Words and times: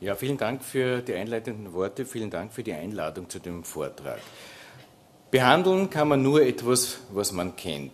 Ja, 0.00 0.14
vielen 0.14 0.38
Dank 0.38 0.64
für 0.64 1.02
die 1.02 1.12
einleitenden 1.12 1.74
Worte, 1.74 2.06
vielen 2.06 2.30
Dank 2.30 2.54
für 2.54 2.62
die 2.62 2.72
Einladung 2.72 3.28
zu 3.28 3.38
dem 3.38 3.64
Vortrag. 3.64 4.18
Behandeln 5.30 5.90
kann 5.90 6.08
man 6.08 6.22
nur 6.22 6.40
etwas, 6.40 7.00
was 7.12 7.32
man 7.32 7.54
kennt. 7.54 7.92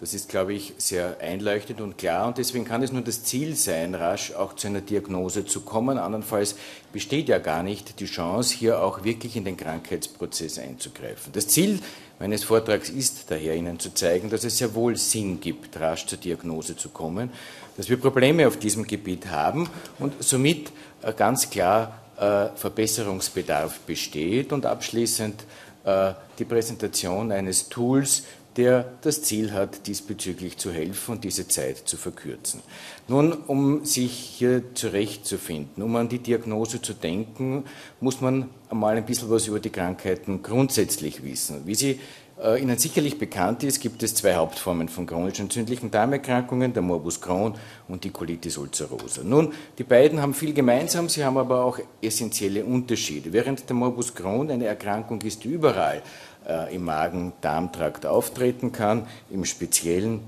Das 0.00 0.12
ist, 0.12 0.28
glaube 0.28 0.54
ich, 0.54 0.74
sehr 0.78 1.20
einleuchtend 1.20 1.80
und 1.80 1.98
klar 1.98 2.26
und 2.26 2.38
deswegen 2.38 2.64
kann 2.64 2.82
es 2.82 2.90
nur 2.90 3.02
das 3.02 3.22
Ziel 3.22 3.54
sein, 3.54 3.94
rasch 3.94 4.32
auch 4.32 4.54
zu 4.54 4.66
einer 4.66 4.80
Diagnose 4.80 5.44
zu 5.44 5.60
kommen. 5.60 5.98
Andernfalls 5.98 6.56
besteht 6.92 7.28
ja 7.28 7.38
gar 7.38 7.62
nicht 7.62 8.00
die 8.00 8.06
Chance, 8.06 8.52
hier 8.56 8.82
auch 8.82 9.04
wirklich 9.04 9.36
in 9.36 9.44
den 9.44 9.56
Krankheitsprozess 9.56 10.58
einzugreifen. 10.58 11.32
Das 11.32 11.46
Ziel 11.46 11.78
meines 12.20 12.44
Vortrags 12.44 12.90
ist 12.90 13.30
daher, 13.30 13.56
Ihnen 13.56 13.80
zu 13.80 13.92
zeigen, 13.92 14.30
dass 14.30 14.44
es 14.44 14.58
sehr 14.58 14.74
wohl 14.74 14.96
Sinn 14.96 15.40
gibt, 15.40 15.80
rasch 15.80 16.06
zur 16.06 16.18
Diagnose 16.18 16.76
zu 16.76 16.90
kommen, 16.90 17.30
dass 17.76 17.88
wir 17.88 17.96
Probleme 17.96 18.46
auf 18.46 18.58
diesem 18.58 18.86
Gebiet 18.86 19.26
haben 19.26 19.68
und 19.98 20.22
somit 20.22 20.70
äh, 21.02 21.12
ganz 21.14 21.50
klar 21.50 21.98
äh, 22.18 22.48
Verbesserungsbedarf 22.54 23.80
besteht 23.80 24.52
und 24.52 24.66
abschließend 24.66 25.44
äh, 25.84 26.12
die 26.38 26.44
Präsentation 26.44 27.32
eines 27.32 27.70
Tools, 27.70 28.24
der 28.56 28.92
das 29.02 29.22
Ziel 29.22 29.52
hat, 29.52 29.86
diesbezüglich 29.86 30.56
zu 30.56 30.72
helfen 30.72 31.12
und 31.12 31.24
diese 31.24 31.46
Zeit 31.46 31.78
zu 31.78 31.96
verkürzen. 31.96 32.60
Nun, 33.08 33.32
um 33.32 33.84
sich 33.84 34.12
hier 34.12 34.74
zurechtzufinden, 34.74 35.82
um 35.82 35.94
an 35.96 36.08
die 36.08 36.18
Diagnose 36.18 36.82
zu 36.82 36.92
denken, 36.92 37.64
muss 38.00 38.20
man 38.20 38.50
einmal 38.68 38.96
ein 38.96 39.06
bisschen 39.06 39.30
was 39.30 39.46
über 39.46 39.60
die 39.60 39.70
Krankheiten 39.70 40.42
grundsätzlich 40.42 41.22
wissen. 41.22 41.62
Wie 41.66 41.74
Sie 41.74 42.00
äh, 42.42 42.60
Ihnen 42.60 42.78
sicherlich 42.78 43.18
bekannt 43.18 43.62
ist, 43.64 43.80
gibt 43.80 44.02
es 44.02 44.14
zwei 44.14 44.34
Hauptformen 44.34 44.88
von 44.88 45.06
chronisch 45.06 45.40
entzündlichen 45.40 45.90
Darmerkrankungen, 45.90 46.72
der 46.72 46.82
Morbus 46.82 47.20
Crohn 47.20 47.54
und 47.88 48.04
die 48.04 48.10
Colitis 48.10 48.56
ulcerosa. 48.56 49.22
Nun, 49.22 49.52
die 49.78 49.84
beiden 49.84 50.20
haben 50.20 50.34
viel 50.34 50.54
gemeinsam, 50.54 51.08
sie 51.08 51.24
haben 51.24 51.36
aber 51.36 51.64
auch 51.64 51.78
essentielle 52.00 52.64
Unterschiede. 52.64 53.32
Während 53.32 53.68
der 53.68 53.76
Morbus 53.76 54.14
Crohn 54.14 54.50
eine 54.50 54.66
Erkrankung 54.66 55.20
ist, 55.22 55.44
die 55.44 55.48
überall 55.48 56.02
äh, 56.50 56.74
im 56.74 56.84
Magen-Darm-Trakt 56.84 58.06
auftreten 58.06 58.72
kann. 58.72 59.06
Im 59.30 59.44
Speziellen 59.44 60.20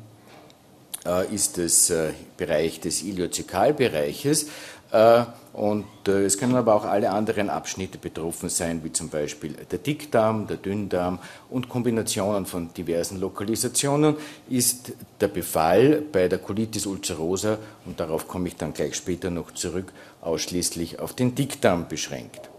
äh, 1.05 1.35
ist 1.35 1.59
es 1.59 1.91
äh, 1.91 2.13
Bereich 2.37 2.81
des 2.81 3.03
Iliozekalbereiches. 3.03 4.47
Äh, 4.93 5.25
und 5.53 5.85
äh, 6.07 6.25
es 6.25 6.39
können 6.39 6.55
aber 6.55 6.75
auch 6.75 6.85
alle 6.85 7.11
anderen 7.11 7.51
Abschnitte 7.51 7.99
betroffen 7.99 8.49
sein, 8.49 8.83
wie 8.85 8.93
zum 8.93 9.09
Beispiel 9.09 9.53
der 9.71 9.79
Dickdarm, 9.79 10.47
der 10.47 10.57
Dünndarm 10.57 11.19
und 11.51 11.69
Kombinationen 11.69 12.47
von 12.47 12.73
diversen 12.73 13.21
Lokalisationen 13.21 14.17
ist 14.49 14.93
der 15.21 15.29
Befall 15.29 16.03
bei 16.13 16.29
der 16.29 16.39
Colitis 16.39 16.87
ulcerosa, 16.87 17.59
und 17.85 18.01
darauf 18.01 18.29
komme 18.29 18.49
ich 18.49 18.57
dann 18.57 18.73
gleich 18.73 18.95
später 18.95 19.31
noch 19.31 19.51
zurück, 19.53 19.93
ausschließlich 20.23 21.01
auf 21.01 21.13
den 21.15 21.35
Dickdarm 21.35 21.87
beschränkt. 21.89 22.52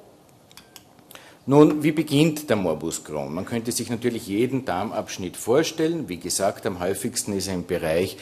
Nun, 1.45 1.83
wie 1.83 1.91
beginnt 1.91 2.49
der 2.49 2.55
Morbus 2.55 3.03
Crohn? 3.03 3.33
Man 3.33 3.43
könnte 3.43 3.73
sich 3.73 3.89
natürlich 3.89 4.27
jeden 4.27 4.63
Darmabschnitt 4.63 5.35
vorstellen. 5.35 6.07
Wie 6.07 6.15
gesagt, 6.15 6.65
am 6.65 6.79
häufigsten 6.79 7.33
ist 7.33 7.49
er 7.49 7.55
im 7.55 7.65
Bereich 7.65 8.15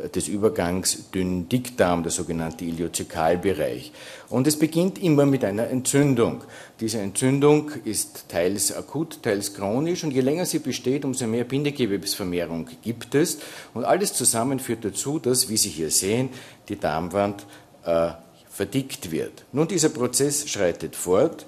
äh, 0.00 0.08
des 0.08 0.28
Übergangs 0.28 1.10
Dünn-Dickdarm, 1.10 2.04
der 2.04 2.12
sogenannte 2.12 2.64
Iliozekalbereich. 2.64 3.90
Und 4.28 4.46
es 4.46 4.56
beginnt 4.56 5.02
immer 5.02 5.26
mit 5.26 5.44
einer 5.44 5.66
Entzündung. 5.66 6.44
Diese 6.78 7.00
Entzündung 7.00 7.72
ist 7.84 8.28
teils 8.28 8.72
akut, 8.72 9.24
teils 9.24 9.54
chronisch 9.54 10.04
und 10.04 10.12
je 10.12 10.20
länger 10.20 10.46
sie 10.46 10.60
besteht, 10.60 11.04
umso 11.04 11.26
mehr 11.26 11.42
Bindegewebsvermehrung 11.42 12.68
gibt 12.82 13.16
es. 13.16 13.38
Und 13.74 13.86
alles 13.86 14.12
zusammen 14.12 14.60
führt 14.60 14.84
dazu, 14.84 15.18
dass, 15.18 15.48
wie 15.48 15.56
Sie 15.56 15.70
hier 15.70 15.90
sehen, 15.90 16.28
die 16.68 16.78
Darmwand 16.78 17.44
äh, 17.84 18.10
verdickt 18.48 19.10
wird. 19.10 19.46
Nun, 19.50 19.66
dieser 19.66 19.88
Prozess 19.88 20.48
schreitet 20.48 20.94
fort 20.94 21.44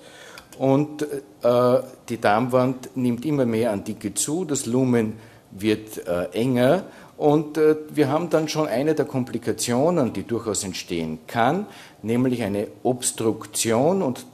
und 0.61 1.07
äh, 1.43 1.81
die 2.11 2.21
Darmwand 2.21 2.95
nimmt 2.95 3.25
immer 3.25 3.47
mehr 3.47 3.73
an 3.73 3.83
Dicke 3.83 4.13
zu, 4.13 4.45
das 4.45 4.67
Lumen 4.67 5.15
wird 5.53 6.07
äh, 6.07 6.25
enger 6.33 6.85
und 7.17 7.57
äh, 7.57 7.77
wir 7.91 8.11
haben 8.11 8.29
dann 8.29 8.47
schon 8.47 8.69
eine 8.69 8.95
der 8.95 9.07
Komplikationen, 9.07 10.13
die 10.13 10.25
durchaus 10.25 10.63
entstehen 10.63 11.21
kann, 11.27 11.65
nämlich 12.03 12.43
eine 12.43 12.67
Obstruktion 12.83 14.03
und 14.03 14.27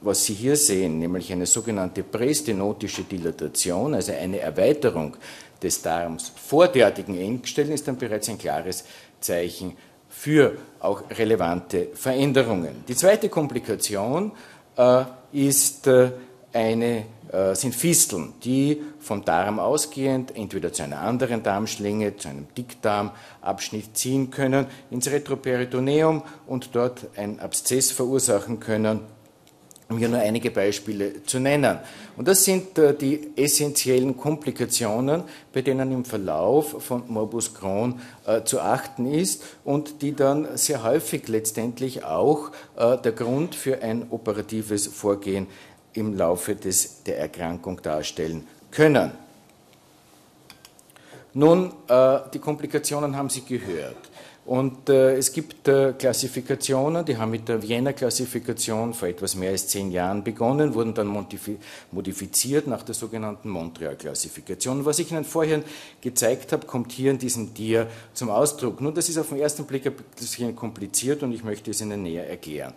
was 0.00 0.26
Sie 0.26 0.34
hier 0.34 0.54
sehen, 0.54 1.00
nämlich 1.00 1.32
eine 1.32 1.46
sogenannte 1.46 2.04
prästenotische 2.04 3.02
Dilatation, 3.02 3.94
also 3.94 4.12
eine 4.12 4.38
Erweiterung 4.38 5.16
des 5.60 5.82
Darms 5.82 6.30
vor 6.36 6.68
derartigen 6.68 7.18
Engstellen, 7.18 7.72
ist 7.72 7.88
dann 7.88 7.96
bereits 7.96 8.28
ein 8.28 8.38
klares 8.38 8.84
Zeichen 9.18 9.76
für 10.08 10.56
auch 10.78 11.02
relevante 11.10 11.88
Veränderungen. 11.94 12.84
Die 12.86 12.94
zweite 12.94 13.28
Komplikation 13.28 14.30
ist 15.32 15.86
äh, 15.86 16.12
eine, 16.52 17.04
äh, 17.32 17.54
sind 17.54 17.74
Fisteln, 17.74 18.32
die 18.42 18.82
vom 19.00 19.24
Darm 19.24 19.58
ausgehend 19.58 20.36
entweder 20.36 20.72
zu 20.72 20.82
einer 20.82 21.00
anderen 21.00 21.42
Darmschlinge, 21.42 22.16
zu 22.16 22.28
einem 22.28 22.46
Dickdarmabschnitt 22.56 23.96
ziehen 23.96 24.30
können, 24.30 24.66
ins 24.90 25.10
Retroperitoneum 25.10 26.22
und 26.46 26.70
dort 26.74 27.06
ein 27.16 27.40
Abszess 27.40 27.90
verursachen 27.90 28.60
können 28.60 29.00
um 29.88 29.96
hier 29.96 30.08
nur 30.08 30.20
einige 30.20 30.50
Beispiele 30.50 31.24
zu 31.24 31.40
nennen. 31.40 31.78
Und 32.16 32.28
das 32.28 32.44
sind 32.44 32.78
äh, 32.78 32.94
die 32.94 33.30
essentiellen 33.36 34.16
Komplikationen, 34.16 35.22
bei 35.52 35.62
denen 35.62 35.92
im 35.92 36.04
Verlauf 36.04 36.82
von 36.82 37.04
Morbus 37.08 37.54
Crohn 37.54 38.00
äh, 38.26 38.42
zu 38.44 38.60
achten 38.60 39.10
ist 39.10 39.42
und 39.64 40.02
die 40.02 40.14
dann 40.14 40.56
sehr 40.56 40.82
häufig 40.82 41.28
letztendlich 41.28 42.04
auch 42.04 42.50
äh, 42.76 42.98
der 42.98 43.12
Grund 43.12 43.54
für 43.54 43.80
ein 43.82 44.06
operatives 44.10 44.86
Vorgehen 44.86 45.46
im 45.94 46.14
Laufe 46.16 46.54
des, 46.54 47.02
der 47.04 47.18
Erkrankung 47.18 47.80
darstellen 47.82 48.46
können. 48.70 49.10
Nun, 51.34 51.72
die 52.34 52.38
Komplikationen 52.38 53.14
haben 53.14 53.28
Sie 53.28 53.42
gehört. 53.42 53.96
Und 54.48 54.88
äh, 54.88 55.14
es 55.14 55.30
gibt 55.30 55.68
äh, 55.68 55.92
Klassifikationen, 55.92 57.04
die 57.04 57.18
haben 57.18 57.32
mit 57.32 57.50
der 57.50 57.62
Wiener 57.62 57.92
Klassifikation 57.92 58.94
vor 58.94 59.06
etwas 59.06 59.34
mehr 59.34 59.50
als 59.50 59.68
zehn 59.68 59.90
Jahren 59.90 60.24
begonnen, 60.24 60.72
wurden 60.72 60.94
dann 60.94 61.06
modifiziert 61.92 62.66
nach 62.66 62.82
der 62.82 62.94
sogenannten 62.94 63.50
Montreal-Klassifikation. 63.50 64.86
Was 64.86 65.00
ich 65.00 65.12
Ihnen 65.12 65.26
vorher 65.26 65.62
gezeigt 66.00 66.54
habe, 66.54 66.66
kommt 66.66 66.92
hier 66.92 67.10
in 67.10 67.18
diesem 67.18 67.52
Dia 67.52 67.88
zum 68.14 68.30
Ausdruck. 68.30 68.80
Nun, 68.80 68.94
das 68.94 69.10
ist 69.10 69.18
auf 69.18 69.28
den 69.28 69.38
ersten 69.38 69.66
Blick 69.66 69.86
ein 69.86 69.92
bisschen 70.18 70.56
kompliziert 70.56 71.22
und 71.22 71.32
ich 71.32 71.44
möchte 71.44 71.70
es 71.70 71.82
Ihnen 71.82 72.02
näher 72.02 72.26
erklären. 72.26 72.72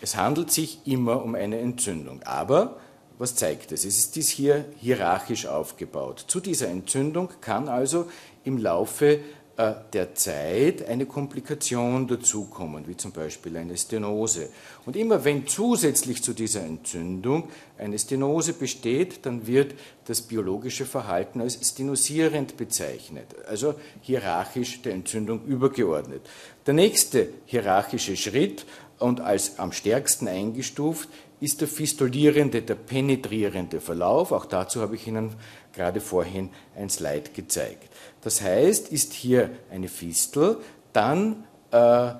Es 0.00 0.16
handelt 0.16 0.50
sich 0.50 0.78
immer 0.86 1.22
um 1.22 1.34
eine 1.34 1.58
Entzündung, 1.58 2.22
aber 2.22 2.78
was 3.18 3.34
zeigt 3.34 3.70
es? 3.70 3.84
Es 3.84 3.98
ist 3.98 4.16
dies 4.16 4.30
hier 4.30 4.64
hierarchisch 4.80 5.44
aufgebaut. 5.44 6.24
Zu 6.26 6.40
dieser 6.40 6.68
Entzündung 6.68 7.28
kann 7.42 7.68
also 7.68 8.06
im 8.44 8.56
Laufe 8.56 9.20
der 9.58 10.14
Zeit 10.14 10.86
eine 10.86 11.06
Komplikation 11.06 12.06
dazukommen, 12.06 12.86
wie 12.86 12.96
zum 12.96 13.12
Beispiel 13.12 13.56
eine 13.56 13.74
Stenose. 13.76 14.50
Und 14.84 14.96
immer 14.96 15.24
wenn 15.24 15.46
zusätzlich 15.46 16.22
zu 16.22 16.34
dieser 16.34 16.62
Entzündung 16.62 17.48
eine 17.78 17.98
Stenose 17.98 18.52
besteht, 18.52 19.24
dann 19.24 19.46
wird 19.46 19.74
das 20.04 20.20
biologische 20.20 20.84
Verhalten 20.84 21.40
als 21.40 21.58
stenosierend 21.66 22.58
bezeichnet, 22.58 23.34
also 23.48 23.74
hierarchisch 24.02 24.82
der 24.82 24.92
Entzündung 24.92 25.44
übergeordnet. 25.46 26.20
Der 26.66 26.74
nächste 26.74 27.30
hierarchische 27.46 28.16
Schritt 28.16 28.66
und 28.98 29.20
als 29.20 29.58
am 29.58 29.72
stärksten 29.72 30.28
eingestuft 30.28 31.08
ist 31.40 31.60
der 31.60 31.68
fistulierende, 31.68 32.62
der 32.62 32.76
penetrierende 32.76 33.80
Verlauf. 33.80 34.32
Auch 34.32 34.46
dazu 34.46 34.80
habe 34.80 34.96
ich 34.96 35.06
Ihnen 35.06 35.34
gerade 35.74 36.00
vorhin 36.00 36.50
ein 36.74 36.88
Slide 36.88 37.30
gezeigt. 37.34 37.88
Das 38.26 38.40
heißt, 38.40 38.88
ist 38.88 39.12
hier 39.12 39.50
eine 39.70 39.86
Fistel, 39.86 40.56
dann 40.92 41.44
äh, 41.70 42.10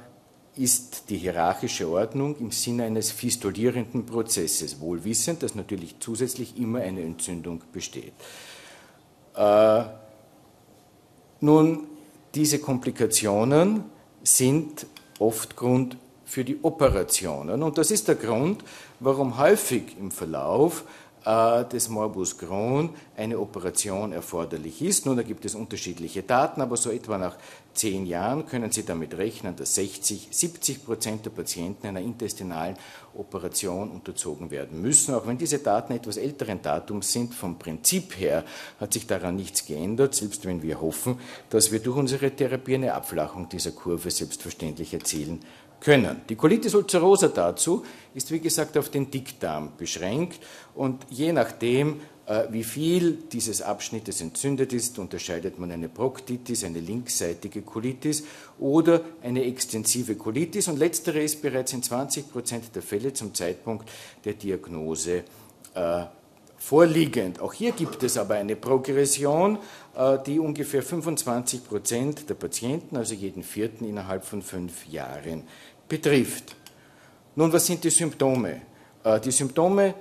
ist 0.55 1.11
die 1.11 1.17
hierarchische 1.17 1.89
Ordnung 1.89 2.37
im 2.39 2.53
Sinne 2.53 2.85
eines 2.85 3.11
fistulierenden 3.11 4.07
Prozesses, 4.07 4.79
wohlwissend, 4.79 5.43
dass 5.43 5.57
natürlich 5.57 5.97
zusätzlich 5.99 6.57
immer 6.59 6.79
eine 6.79 7.03
Entzündung 7.03 7.61
besteht. 7.73 8.13
Äh, 9.35 9.83
nun, 11.41 11.89
diese 12.37 12.61
Komplikationen 12.61 13.83
sind 14.23 14.87
oft 15.19 15.57
Grund 15.57 15.97
für 16.25 16.45
die 16.45 16.63
Operationen. 16.63 17.65
Und 17.65 17.79
das 17.79 17.91
ist 17.91 18.07
der 18.07 18.15
Grund, 18.15 18.63
warum 19.01 19.39
häufig 19.39 19.97
im 19.99 20.13
Verlauf 20.13 20.85
des 21.27 21.89
Morbus 21.89 22.39
Crohn 22.39 22.91
eine 23.17 23.41
Operation 23.41 24.13
erforderlich 24.13 24.81
ist. 24.81 25.07
Nun, 25.07 25.17
da 25.17 25.25
gibt 25.25 25.45
es 25.45 25.57
unterschiedliche 25.57 26.23
Daten, 26.23 26.61
aber 26.61 26.77
so 26.77 26.91
etwa 26.91 27.19
nach 27.19 27.37
zehn 27.75 28.07
Jahren 28.07 28.47
können 28.47 28.71
Sie 28.71 28.85
damit 28.85 29.17
rechnen, 29.17 29.57
dass 29.57 29.75
60, 29.75 30.29
70 30.31 30.85
Prozent 30.85 31.25
der 31.25 31.31
Patienten 31.31 31.89
einer 31.89 32.01
intestinalen 32.01 32.77
Operation 33.19 33.91
unterzogen 33.91 34.51
werden 34.51 34.81
müssen. 34.81 35.15
Auch 35.15 35.27
wenn 35.27 35.39
diese 35.39 35.59
Daten 35.59 35.93
etwas 35.93 36.17
älteren 36.17 36.63
Datums 36.63 37.13
sind, 37.13 37.35
vom 37.35 37.59
Prinzip 37.59 38.19
her 38.19 38.45
hat 38.81 38.93
sich 38.93 39.07
daran 39.07 39.37
nichts 39.37 39.67
geändert, 39.67 40.15
selbst 40.15 40.45
wenn 40.45 40.63
wir 40.63 40.81
hoffen, 40.81 41.19
dass 41.51 41.73
wir 41.73 41.81
durch 41.81 41.97
unsere 41.97 42.31
Therapie 42.31 42.75
eine 42.75 42.95
Abflachung 42.95 43.49
dieser 43.49 43.73
Kurve 43.73 44.11
selbstverständlich 44.11 44.93
erzielen 44.95 45.41
können. 45.81 46.23
Die 46.29 46.37
Colitis 46.37 46.75
ulcerosa 46.75 47.29
dazu 47.29 47.85
ist, 48.15 48.31
wie 48.31 48.41
gesagt, 48.41 48.77
auf 48.79 48.89
den 48.89 49.11
Dickdarm 49.11 49.73
beschränkt 49.77 50.41
und 50.75 51.07
je 51.11 51.33
nachdem, 51.33 52.01
wie 52.51 52.65
viel 52.65 53.19
dieses 53.31 53.63
Abschnittes 53.63 54.21
entzündet 54.21 54.73
ist, 54.73 54.99
unterscheidet 54.99 55.61
man 55.61 55.71
eine 55.71 55.89
Proktitis, 55.89 56.65
eine 56.65 56.81
linksseitige 56.81 57.63
Colitis 57.63 58.25
oder 58.59 59.03
eine 59.23 59.45
extensive 59.45 60.17
Colitis 60.17 60.67
und 60.67 60.77
letztere 60.79 61.21
ist 61.21 61.41
bereits 61.41 61.73
in 61.73 61.85
20 61.85 62.33
Prozent 62.33 62.75
der 62.75 62.83
Fälle 62.83 63.13
zum 63.13 63.33
Zeitpunkt 63.33 63.89
der 64.25 64.33
Diagnose 64.33 65.23
äh, 65.75 66.05
vorliegend. 66.59 67.41
Auch 67.41 67.53
hier 67.53 67.73
gibt 67.73 68.03
es 68.03 68.19
aber 68.19 68.35
eine 68.35 68.57
Progression, 68.57 69.59
äh, 69.95 70.19
die 70.27 70.41
ungefähr 70.41 70.83
25 70.83 71.65
Prozent 71.65 72.29
der 72.29 72.35
Patienten, 72.35 72.97
also 72.97 73.15
jeden 73.15 73.43
vierten 73.43 73.85
innerhalb 73.85 74.25
von 74.25 74.43
fünf 74.43 74.87
Jahren, 74.89 75.45
betrifft. 75.89 76.57
Nun, 77.37 77.53
was 77.53 77.67
sind 77.67 77.85
die 77.85 77.91
Symptome? 77.91 78.63
Äh, 79.05 79.21
die 79.21 79.31
Symptome 79.31 79.89
äh, 79.89 79.95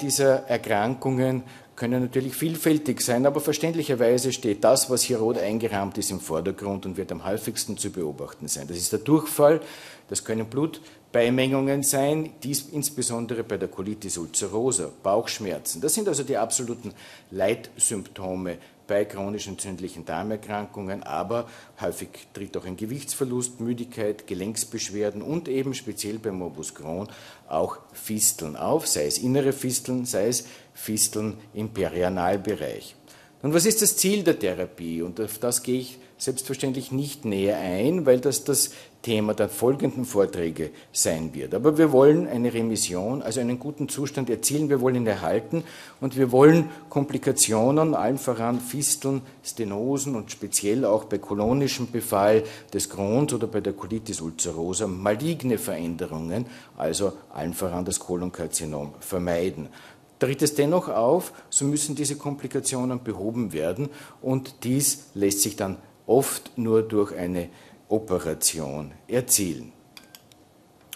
dieser 0.00 0.48
Erkrankungen 0.48 1.44
können 1.76 2.02
natürlich 2.02 2.34
vielfältig 2.34 3.00
sein, 3.00 3.26
aber 3.26 3.40
verständlicherweise 3.40 4.32
steht 4.32 4.62
das, 4.64 4.90
was 4.90 5.02
hier 5.02 5.18
rot 5.18 5.38
eingerahmt 5.38 5.98
ist, 5.98 6.10
im 6.10 6.20
Vordergrund 6.20 6.86
und 6.86 6.96
wird 6.96 7.10
am 7.10 7.24
häufigsten 7.24 7.76
zu 7.76 7.90
beobachten 7.90 8.48
sein. 8.48 8.68
Das 8.68 8.76
ist 8.76 8.92
der 8.92 9.00
Durchfall, 9.00 9.60
das 10.08 10.24
können 10.24 10.46
Blutbeimengungen 10.46 11.82
sein, 11.82 12.30
dies 12.42 12.68
insbesondere 12.70 13.42
bei 13.42 13.56
der 13.56 13.68
Colitis 13.68 14.18
ulcerosa, 14.18 14.90
Bauchschmerzen. 15.02 15.80
Das 15.80 15.94
sind 15.94 16.08
also 16.08 16.22
die 16.22 16.36
absoluten 16.36 16.92
Leitsymptome 17.30 18.58
bei 18.86 19.04
chronisch 19.04 19.46
entzündlichen 19.46 20.04
Darmerkrankungen, 20.04 21.02
aber 21.02 21.48
häufig 21.80 22.08
tritt 22.32 22.56
auch 22.56 22.64
ein 22.64 22.76
Gewichtsverlust, 22.76 23.60
Müdigkeit, 23.60 24.26
Gelenksbeschwerden 24.26 25.22
und 25.22 25.48
eben 25.48 25.74
speziell 25.74 26.18
bei 26.18 26.30
Morbus 26.30 26.74
Crohn 26.74 27.08
auch 27.48 27.78
Fisteln 27.92 28.56
auf, 28.56 28.86
sei 28.86 29.06
es 29.06 29.18
innere 29.18 29.52
Fisteln, 29.52 30.04
sei 30.04 30.28
es 30.28 30.46
Fisteln 30.74 31.38
im 31.52 31.70
Perianalbereich. 31.70 32.96
Und 33.42 33.52
was 33.52 33.66
ist 33.66 33.82
das 33.82 33.96
Ziel 33.96 34.22
der 34.24 34.38
Therapie? 34.38 35.02
Und 35.02 35.20
auf 35.20 35.38
das 35.38 35.62
gehe 35.62 35.80
ich 35.80 35.98
selbstverständlich 36.16 36.92
nicht 36.92 37.24
näher 37.24 37.58
ein, 37.58 38.06
weil 38.06 38.20
das 38.20 38.44
das 38.44 38.70
Thema 39.04 39.34
der 39.34 39.50
folgenden 39.50 40.06
Vorträge 40.06 40.70
sein 40.90 41.34
wird. 41.34 41.54
Aber 41.54 41.76
wir 41.76 41.92
wollen 41.92 42.26
eine 42.26 42.52
Remission, 42.52 43.20
also 43.20 43.38
einen 43.38 43.58
guten 43.58 43.88
Zustand 43.88 44.30
erzielen, 44.30 44.70
wir 44.70 44.80
wollen 44.80 44.96
ihn 44.96 45.06
erhalten 45.06 45.62
und 46.00 46.16
wir 46.16 46.32
wollen 46.32 46.70
Komplikationen, 46.88 47.94
allen 47.94 48.16
voran 48.16 48.60
Fisteln, 48.60 49.20
Stenosen 49.44 50.16
und 50.16 50.32
speziell 50.32 50.86
auch 50.86 51.04
bei 51.04 51.18
kolonischem 51.18 51.90
Befall 51.92 52.44
des 52.72 52.88
Crohns 52.88 53.34
oder 53.34 53.46
bei 53.46 53.60
der 53.60 53.74
Colitis 53.74 54.22
ulcerosa 54.22 54.86
maligne 54.86 55.58
Veränderungen, 55.58 56.46
also 56.76 57.12
allen 57.32 57.52
voran 57.52 57.84
das 57.84 58.00
Kolonkarzinom, 58.00 58.94
vermeiden. 59.00 59.68
Tritt 60.18 60.40
es 60.40 60.54
dennoch 60.54 60.88
auf, 60.88 61.34
so 61.50 61.66
müssen 61.66 61.94
diese 61.94 62.16
Komplikationen 62.16 63.04
behoben 63.04 63.52
werden 63.52 63.90
und 64.22 64.64
dies 64.64 65.10
lässt 65.12 65.42
sich 65.42 65.56
dann 65.56 65.76
oft 66.06 66.56
nur 66.56 66.82
durch 66.82 67.14
eine 67.14 67.50
Operation 67.88 68.92
erzielen. 69.08 69.72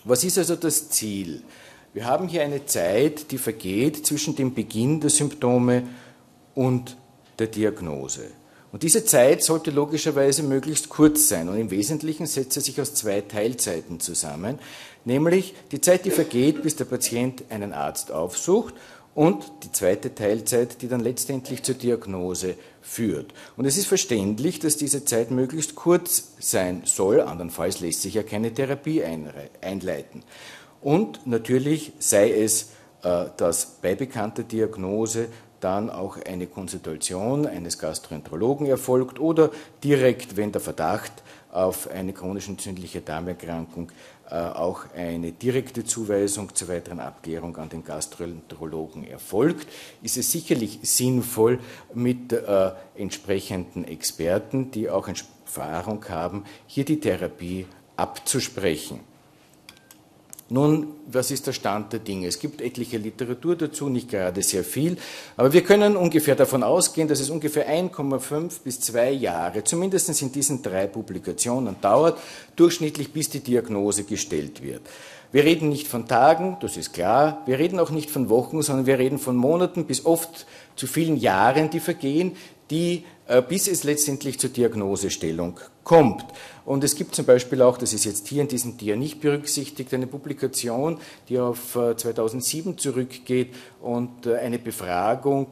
Was 0.04 0.24
ist 0.24 0.38
also 0.38 0.56
das 0.56 0.90
Ziel? 0.90 1.42
Wir 1.92 2.06
haben 2.06 2.28
hier 2.28 2.42
eine 2.42 2.64
Zeit, 2.66 3.30
die 3.30 3.38
vergeht 3.38 4.06
zwischen 4.06 4.36
dem 4.36 4.54
Beginn 4.54 5.00
der 5.00 5.10
Symptome 5.10 5.84
und 6.54 6.96
der 7.38 7.48
Diagnose. 7.48 8.30
Und 8.70 8.82
diese 8.82 9.04
Zeit 9.04 9.42
sollte 9.42 9.70
logischerweise 9.70 10.42
möglichst 10.42 10.90
kurz 10.90 11.28
sein. 11.28 11.48
Und 11.48 11.58
im 11.58 11.70
Wesentlichen 11.70 12.26
setzt 12.26 12.52
sie 12.52 12.60
sich 12.60 12.80
aus 12.80 12.94
zwei 12.94 13.22
Teilzeiten 13.22 13.98
zusammen, 13.98 14.58
nämlich 15.04 15.54
die 15.72 15.80
Zeit, 15.80 16.04
die 16.04 16.10
vergeht, 16.10 16.62
bis 16.62 16.76
der 16.76 16.84
Patient 16.84 17.44
einen 17.48 17.72
Arzt 17.72 18.12
aufsucht 18.12 18.74
und 19.14 19.44
die 19.64 19.72
zweite 19.72 20.14
Teilzeit, 20.14 20.80
die 20.82 20.88
dann 20.88 21.00
letztendlich 21.00 21.62
zur 21.62 21.74
Diagnose 21.74 22.54
führt. 22.82 23.34
Und 23.56 23.64
es 23.64 23.76
ist 23.76 23.86
verständlich, 23.86 24.60
dass 24.60 24.76
diese 24.76 25.04
Zeit 25.04 25.30
möglichst 25.30 25.74
kurz 25.74 26.32
sein 26.38 26.82
soll, 26.84 27.20
andernfalls 27.20 27.80
lässt 27.80 28.02
sich 28.02 28.14
ja 28.14 28.22
keine 28.22 28.52
Therapie 28.52 29.02
einleiten. 29.60 30.22
Und 30.80 31.26
natürlich 31.26 31.92
sei 31.98 32.32
es, 32.32 32.70
äh, 33.02 33.26
dass 33.36 33.78
bei 33.82 33.94
bekannter 33.94 34.42
Diagnose 34.44 35.28
dann 35.60 35.90
auch 35.90 36.18
eine 36.24 36.46
Konsultation 36.46 37.46
eines 37.46 37.78
Gastroenterologen 37.78 38.66
erfolgt 38.66 39.18
oder 39.18 39.50
direkt, 39.82 40.36
wenn 40.36 40.52
der 40.52 40.60
Verdacht 40.60 41.12
auf 41.50 41.90
eine 41.90 42.12
chronisch 42.12 42.48
entzündliche 42.48 43.00
Darmerkrankung 43.00 43.90
auch 44.34 44.84
eine 44.94 45.32
direkte 45.32 45.84
Zuweisung 45.84 46.54
zur 46.54 46.68
weiteren 46.68 47.00
Abklärung 47.00 47.56
an 47.56 47.68
den 47.68 47.84
Gastroenterologen 47.84 49.06
erfolgt, 49.06 49.68
ist 50.02 50.16
es 50.16 50.30
sicherlich 50.30 50.80
sinnvoll, 50.82 51.58
mit 51.94 52.32
äh, 52.32 52.72
entsprechenden 52.96 53.84
Experten, 53.84 54.70
die 54.70 54.90
auch 54.90 55.08
Erfahrung 55.08 56.04
haben, 56.08 56.44
hier 56.66 56.84
die 56.84 57.00
Therapie 57.00 57.66
abzusprechen. 57.96 59.00
Nun, 60.50 60.94
was 61.06 61.30
ist 61.30 61.46
der 61.46 61.52
Stand 61.52 61.92
der 61.92 62.00
Dinge? 62.00 62.26
Es 62.26 62.38
gibt 62.38 62.62
etliche 62.62 62.96
Literatur 62.96 63.54
dazu, 63.54 63.90
nicht 63.90 64.08
gerade 64.08 64.42
sehr 64.42 64.64
viel, 64.64 64.96
aber 65.36 65.52
wir 65.52 65.62
können 65.62 65.94
ungefähr 65.94 66.36
davon 66.36 66.62
ausgehen, 66.62 67.06
dass 67.06 67.20
es 67.20 67.28
ungefähr 67.28 67.68
1,5 67.68 68.62
bis 68.64 68.80
2 68.80 69.10
Jahre, 69.10 69.62
zumindest 69.64 70.22
in 70.22 70.32
diesen 70.32 70.62
drei 70.62 70.86
Publikationen, 70.86 71.76
dauert, 71.82 72.18
durchschnittlich 72.56 73.12
bis 73.12 73.28
die 73.28 73.40
Diagnose 73.40 74.04
gestellt 74.04 74.62
wird. 74.62 74.80
Wir 75.32 75.44
reden 75.44 75.68
nicht 75.68 75.86
von 75.86 76.08
Tagen, 76.08 76.56
das 76.62 76.78
ist 76.78 76.94
klar, 76.94 77.42
wir 77.44 77.58
reden 77.58 77.78
auch 77.78 77.90
nicht 77.90 78.08
von 78.08 78.30
Wochen, 78.30 78.62
sondern 78.62 78.86
wir 78.86 78.98
reden 78.98 79.18
von 79.18 79.36
Monaten 79.36 79.84
bis 79.84 80.06
oft 80.06 80.46
zu 80.76 80.86
vielen 80.86 81.18
Jahren, 81.18 81.68
die 81.68 81.80
vergehen, 81.80 82.34
die, 82.70 83.04
äh, 83.26 83.42
bis 83.42 83.68
es 83.68 83.84
letztendlich 83.84 84.38
zur 84.38 84.50
Diagnosestellung 84.50 85.58
kommt. 85.84 86.24
Und 86.64 86.84
es 86.84 86.96
gibt 86.96 87.14
zum 87.14 87.24
Beispiel 87.24 87.62
auch, 87.62 87.78
das 87.78 87.92
ist 87.92 88.04
jetzt 88.04 88.28
hier 88.28 88.42
in 88.42 88.48
diesem 88.48 88.76
Dia 88.76 88.96
nicht 88.96 89.20
berücksichtigt, 89.20 89.92
eine 89.94 90.06
Publikation, 90.06 90.98
die 91.28 91.38
auf 91.38 91.72
2007 91.72 92.72
äh, 92.72 92.76
zurückgeht 92.76 93.54
und 93.80 94.26
äh, 94.26 94.36
eine 94.36 94.58
Befragung 94.58 95.48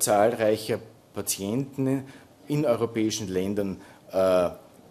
zahlreicher 0.00 0.80
Patienten 1.14 2.04
in 2.48 2.66
europäischen 2.66 3.28
Ländern 3.28 3.80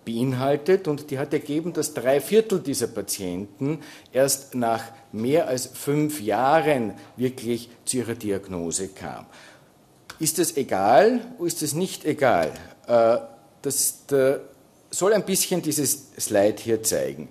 beinhaltet 0.05 0.87
und 0.87 1.11
die 1.11 1.19
hat 1.19 1.33
ergeben, 1.33 1.73
dass 1.73 1.93
drei 1.93 2.21
Viertel 2.21 2.59
dieser 2.59 2.87
Patienten 2.87 3.79
erst 4.13 4.55
nach 4.55 4.83
mehr 5.11 5.47
als 5.47 5.67
fünf 5.67 6.21
Jahren 6.21 6.93
wirklich 7.17 7.69
zu 7.83 7.97
ihrer 7.97 8.15
Diagnose 8.15 8.87
kam. 8.87 9.25
Ist 10.21 10.37
das 10.37 10.55
egal 10.55 11.19
oder 11.39 11.47
ist 11.47 11.63
das 11.63 11.73
nicht 11.73 12.05
egal? 12.05 12.51
Äh, 12.85 13.17
das 13.63 14.03
soll 14.91 15.13
ein 15.13 15.25
bisschen 15.25 15.63
dieses 15.63 16.11
Slide 16.19 16.57
hier 16.61 16.83
zeigen. 16.83 17.27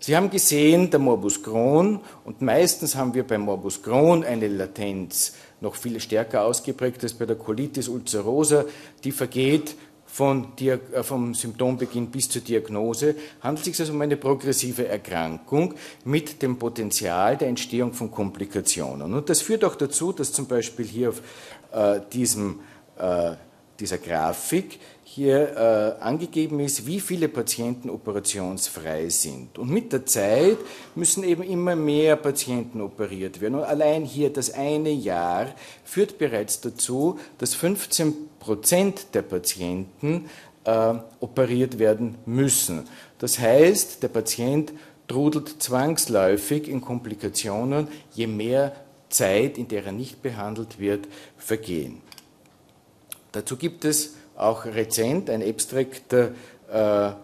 Sie 0.00 0.14
haben 0.14 0.28
gesehen, 0.28 0.90
der 0.90 1.00
Morbus 1.00 1.42
Crohn, 1.42 2.00
und 2.26 2.42
meistens 2.42 2.94
haben 2.94 3.14
wir 3.14 3.26
beim 3.26 3.40
Morbus 3.40 3.82
Crohn 3.82 4.22
eine 4.22 4.48
Latenz 4.48 5.32
noch 5.62 5.76
viel 5.76 5.98
stärker 5.98 6.44
ausgeprägt 6.44 7.02
als 7.02 7.14
bei 7.14 7.24
der 7.24 7.36
Colitis 7.36 7.88
ulcerosa, 7.88 8.66
die 9.02 9.12
vergeht 9.12 9.74
von, 10.16 10.56
äh, 10.60 10.78
vom 11.02 11.34
Symptombeginn 11.34 12.06
bis 12.06 12.30
zur 12.30 12.40
Diagnose, 12.40 13.16
handelt 13.42 13.66
es 13.66 13.76
sich 13.76 13.80
also 13.80 13.92
um 13.92 14.00
eine 14.00 14.16
progressive 14.16 14.88
Erkrankung 14.88 15.74
mit 16.06 16.40
dem 16.40 16.58
Potenzial 16.58 17.36
der 17.36 17.48
Entstehung 17.48 17.92
von 17.92 18.10
Komplikationen. 18.10 19.12
Und 19.12 19.28
das 19.28 19.42
führt 19.42 19.62
auch 19.62 19.74
dazu, 19.74 20.12
dass 20.12 20.32
zum 20.32 20.46
Beispiel 20.46 20.86
hier 20.86 21.10
auf 21.10 21.20
äh, 21.70 22.00
diesem, 22.10 22.60
äh, 22.98 23.32
dieser 23.80 23.98
Grafik 23.98 24.78
hier 25.04 25.56
äh, 25.56 26.02
angegeben 26.02 26.60
ist, 26.60 26.86
wie 26.86 27.00
viele 27.00 27.28
Patienten 27.28 27.90
operationsfrei 27.90 29.08
sind. 29.08 29.58
Und 29.58 29.70
mit 29.70 29.92
der 29.92 30.04
Zeit 30.04 30.58
müssen 30.94 31.22
eben 31.24 31.42
immer 31.42 31.76
mehr 31.76 32.16
Patienten 32.16 32.80
operiert 32.80 33.40
werden. 33.40 33.54
Und 33.54 33.64
allein 33.64 34.04
hier 34.04 34.30
das 34.32 34.52
eine 34.52 34.90
Jahr 34.90 35.54
führt 35.84 36.18
bereits 36.18 36.60
dazu, 36.60 37.18
dass 37.38 37.54
15 37.54 38.14
Prozent 38.40 39.14
der 39.14 39.22
Patienten 39.22 40.28
äh, 40.64 40.94
operiert 41.20 41.78
werden 41.78 42.16
müssen. 42.26 42.88
Das 43.18 43.38
heißt, 43.38 44.02
der 44.02 44.08
Patient 44.08 44.72
trudelt 45.08 45.62
zwangsläufig 45.62 46.68
in 46.68 46.80
Komplikationen, 46.80 47.88
je 48.12 48.26
mehr 48.26 48.74
Zeit, 49.08 49.56
in 49.56 49.68
der 49.68 49.86
er 49.86 49.92
nicht 49.92 50.20
behandelt 50.22 50.78
wird, 50.78 51.06
vergehen. 51.38 52.02
Dazu 53.36 53.58
gibt 53.58 53.84
es 53.84 54.14
auch 54.34 54.64
rezent 54.64 55.28
ein 55.28 55.42
Abstract 55.42 56.14
äh, 56.14 56.30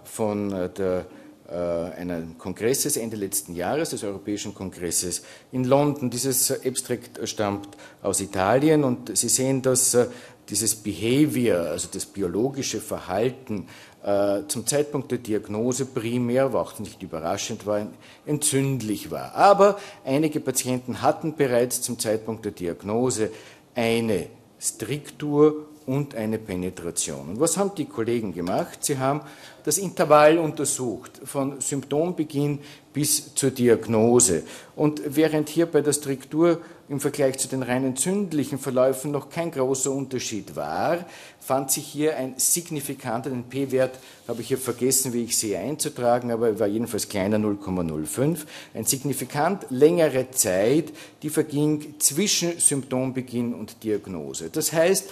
von 0.05 0.51
der, 0.51 1.07
äh, 1.49 1.55
einem 1.55 2.37
Kongresses 2.37 2.99
Ende 2.99 3.17
letzten 3.17 3.55
Jahres, 3.55 3.91
des 3.91 4.05
Europäischen 4.05 4.55
Kongresses 4.55 5.23
in 5.53 5.65
London. 5.65 6.11
Dieses 6.11 6.51
Abstract 6.67 7.27
stammt 7.27 7.79
aus 8.03 8.21
Italien 8.21 8.85
und 8.85 9.17
Sie 9.17 9.31
sehen, 9.31 9.63
dass 9.63 9.95
äh, 9.95 10.09
dieses 10.51 10.75
Behavior, 10.75 11.61
also 11.61 11.89
das 11.91 12.05
biologische 12.05 12.83
Verhalten 12.83 13.69
äh, 14.05 14.43
zum 14.49 14.67
Zeitpunkt 14.67 15.13
der 15.13 15.19
Diagnose 15.19 15.87
primär, 15.87 16.45
aber 16.45 16.61
auch 16.61 16.79
nicht 16.79 17.03
überraschend 17.03 17.65
war, 17.65 17.87
entzündlich 18.27 19.11
war. 19.11 19.35
Aber 19.35 19.79
einige 20.05 20.41
Patienten 20.41 21.01
hatten 21.01 21.37
bereits 21.37 21.81
zum 21.81 21.99
Zeitpunkt 21.99 22.45
der 22.45 22.53
Diagnose 22.53 23.31
eine 23.75 24.27
Striktur 24.59 25.69
und 25.87 26.15
eine 26.15 26.39
Penetration. 26.39 27.31
Und 27.31 27.41
was 27.41 27.57
haben 27.57 27.75
die 27.77 27.87
Kollegen 27.87 28.33
gemacht? 28.35 28.85
Sie 28.85 28.99
haben 28.99 29.23
das 29.65 29.79
Intervall 29.79 30.39
untersucht, 30.39 31.21
von 31.25 31.61
Symptombeginn 31.61 32.59
bis 32.93 33.35
zur 33.35 33.51
Diagnose. 33.51 34.43
Und 34.77 35.03
während 35.05 35.49
hier 35.49 35.67
bei 35.67 35.81
der 35.81 35.93
Struktur 35.93 36.61
im 36.89 37.01
Vergleich 37.01 37.39
zu 37.39 37.49
den 37.49 37.63
rein 37.63 37.85
entzündlichen 37.85 38.59
Verläufen 38.59 39.13
noch 39.13 39.31
kein 39.31 39.51
großer 39.51 39.91
Unterschied 39.91 40.57
war, 40.57 41.07
fand 41.41 41.71
sich 41.71 41.87
hier 41.87 42.17
ein 42.17 42.35
signifikanter, 42.37 43.31
den 43.31 43.45
P-Wert 43.45 43.99
habe 44.29 44.43
ich 44.43 44.49
hier 44.49 44.59
vergessen, 44.59 45.13
wie 45.13 45.25
ich 45.25 45.39
sehe, 45.39 45.59
einzutragen, 45.59 46.31
aber 46.31 46.49
er 46.49 46.61
war 46.61 46.67
jedenfalls 46.67 47.09
kleiner 47.09 47.39
0,05, 47.39 48.41
ein 48.75 48.85
signifikant 48.85 49.67
längere 49.71 50.31
Zeit, 50.33 50.93
die 51.23 51.31
verging 51.31 51.95
zwischen 51.99 52.59
Symptombeginn 52.59 53.55
und 53.55 53.83
Diagnose. 53.83 54.51
Das 54.51 54.73
heißt, 54.73 55.09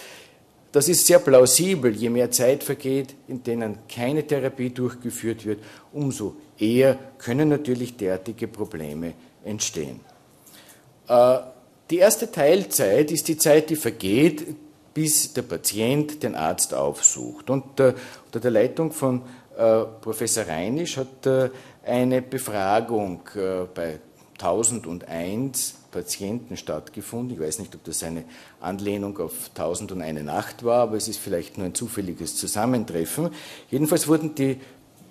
das 0.71 0.87
ist 0.87 1.05
sehr 1.05 1.19
plausibel. 1.19 1.93
Je 1.95 2.09
mehr 2.09 2.31
Zeit 2.31 2.63
vergeht, 2.63 3.15
in 3.27 3.43
denen 3.43 3.79
keine 3.93 4.25
Therapie 4.25 4.69
durchgeführt 4.69 5.45
wird, 5.45 5.59
umso 5.91 6.35
eher 6.57 6.97
können 7.17 7.49
natürlich 7.49 7.97
derartige 7.97 8.47
Probleme 8.47 9.13
entstehen. 9.43 9.99
Äh, 11.07 11.39
die 11.89 11.97
erste 11.97 12.31
Teilzeit 12.31 13.11
ist 13.11 13.27
die 13.27 13.37
Zeit, 13.37 13.69
die 13.69 13.75
vergeht, 13.75 14.45
bis 14.93 15.33
der 15.33 15.41
Patient 15.41 16.23
den 16.23 16.35
Arzt 16.35 16.73
aufsucht. 16.73 17.49
Und 17.49 17.79
äh, 17.79 17.93
unter 18.25 18.39
der 18.39 18.51
Leitung 18.51 18.91
von 18.91 19.21
äh, 19.57 19.83
Professor 20.01 20.45
Reinisch 20.47 20.97
hat 20.97 21.27
eine 21.83 22.21
Befragung 22.21 23.21
bei 23.73 23.99
1001 24.39 25.80
Patienten 25.91 26.57
stattgefunden. 26.57 27.35
Ich 27.35 27.41
weiß 27.41 27.59
nicht, 27.59 27.75
ob 27.75 27.83
das 27.83 28.03
eine 28.03 28.23
Anlehnung 28.59 29.17
auf 29.19 29.49
1001 29.49 30.23
Nacht 30.23 30.63
war, 30.63 30.83
aber 30.83 30.97
es 30.97 31.07
ist 31.07 31.19
vielleicht 31.19 31.57
nur 31.57 31.67
ein 31.67 31.75
zufälliges 31.75 32.35
Zusammentreffen. 32.35 33.29
Jedenfalls 33.69 34.07
wurden, 34.07 34.33
die, 34.35 34.57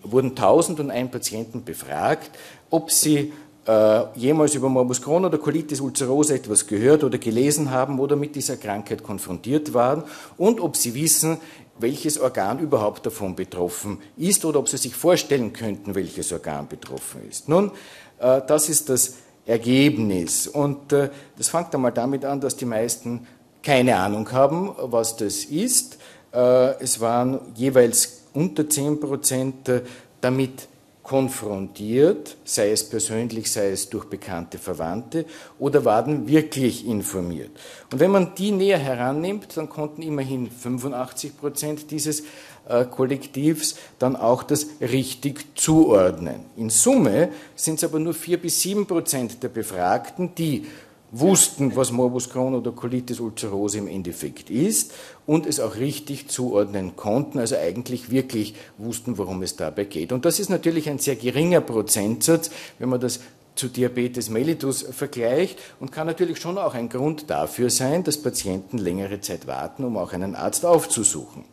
wurden 0.02 0.30
1001 0.30 1.10
Patienten 1.10 1.64
befragt, 1.64 2.30
ob 2.70 2.90
sie 2.90 3.32
äh, 3.66 4.18
jemals 4.18 4.54
über 4.54 4.68
Morbus 4.68 5.02
Crohn 5.02 5.24
oder 5.24 5.38
Colitis 5.38 5.80
ulcerosa 5.80 6.34
etwas 6.34 6.66
gehört 6.66 7.04
oder 7.04 7.18
gelesen 7.18 7.70
haben 7.70 8.00
oder 8.00 8.16
mit 8.16 8.34
dieser 8.34 8.56
Krankheit 8.56 9.02
konfrontiert 9.02 9.74
waren 9.74 10.04
und 10.38 10.60
ob 10.60 10.76
sie 10.76 10.94
wissen, 10.94 11.38
welches 11.78 12.18
Organ 12.18 12.58
überhaupt 12.58 13.06
davon 13.06 13.34
betroffen 13.36 13.98
ist 14.16 14.44
oder 14.44 14.58
ob 14.58 14.68
sie 14.68 14.76
sich 14.76 14.94
vorstellen 14.94 15.52
könnten, 15.52 15.94
welches 15.94 16.32
Organ 16.32 16.68
betroffen 16.68 17.22
ist. 17.28 17.48
Nun, 17.48 17.70
äh, 18.18 18.40
das 18.46 18.68
ist 18.68 18.88
das 18.88 19.14
Ergebnis. 19.50 20.46
Und 20.46 20.92
äh, 20.92 21.10
das 21.36 21.48
fängt 21.48 21.74
einmal 21.74 21.92
damit 21.92 22.24
an, 22.24 22.40
dass 22.40 22.56
die 22.56 22.64
meisten 22.64 23.26
keine 23.62 23.96
Ahnung 23.96 24.30
haben, 24.32 24.74
was 24.78 25.16
das 25.16 25.44
ist. 25.44 25.98
Äh, 26.32 26.80
es 26.80 27.00
waren 27.00 27.40
jeweils 27.54 28.22
unter 28.32 28.68
10 28.68 29.00
Prozent 29.00 29.68
äh, 29.68 29.82
damit 30.20 30.68
konfrontiert, 31.10 32.36
sei 32.44 32.70
es 32.70 32.88
persönlich, 32.88 33.50
sei 33.50 33.70
es 33.70 33.90
durch 33.90 34.04
bekannte 34.04 34.58
Verwandte, 34.58 35.24
oder 35.58 35.84
waren 35.84 36.28
wirklich 36.28 36.86
informiert. 36.86 37.50
Und 37.90 37.98
wenn 37.98 38.12
man 38.12 38.36
die 38.36 38.52
näher 38.52 38.78
herannimmt, 38.78 39.56
dann 39.56 39.68
konnten 39.68 40.02
immerhin 40.02 40.48
85 40.48 41.36
Prozent 41.36 41.90
dieses 41.90 42.22
äh, 42.68 42.84
Kollektivs 42.84 43.74
dann 43.98 44.14
auch 44.14 44.44
das 44.44 44.68
richtig 44.80 45.58
zuordnen. 45.58 46.44
In 46.56 46.70
Summe 46.70 47.30
sind 47.56 47.78
es 47.78 47.84
aber 47.84 47.98
nur 47.98 48.14
vier 48.14 48.40
bis 48.40 48.60
sieben 48.60 48.86
Prozent 48.86 49.42
der 49.42 49.48
Befragten, 49.48 50.36
die 50.36 50.68
wussten, 51.12 51.74
was 51.76 51.90
Morbus 51.90 52.30
Crohn 52.30 52.54
oder 52.54 52.72
Colitis 52.72 53.20
ulcerosa 53.20 53.78
im 53.78 53.88
Endeffekt 53.88 54.50
ist 54.50 54.92
und 55.26 55.46
es 55.46 55.60
auch 55.60 55.76
richtig 55.76 56.28
zuordnen 56.28 56.96
konnten, 56.96 57.38
also 57.38 57.56
eigentlich 57.56 58.10
wirklich 58.10 58.54
wussten, 58.78 59.18
worum 59.18 59.42
es 59.42 59.56
dabei 59.56 59.84
geht. 59.84 60.12
Und 60.12 60.24
das 60.24 60.38
ist 60.38 60.50
natürlich 60.50 60.88
ein 60.88 60.98
sehr 60.98 61.16
geringer 61.16 61.60
Prozentsatz, 61.60 62.50
wenn 62.78 62.88
man 62.88 63.00
das 63.00 63.20
zu 63.56 63.68
Diabetes 63.68 64.30
mellitus 64.30 64.82
vergleicht 64.82 65.58
und 65.80 65.92
kann 65.92 66.06
natürlich 66.06 66.40
schon 66.40 66.56
auch 66.56 66.74
ein 66.74 66.88
Grund 66.88 67.28
dafür 67.28 67.68
sein, 67.68 68.04
dass 68.04 68.16
Patienten 68.16 68.78
längere 68.78 69.20
Zeit 69.20 69.46
warten, 69.46 69.84
um 69.84 69.96
auch 69.96 70.12
einen 70.12 70.34
Arzt 70.34 70.64
aufzusuchen. 70.64 71.44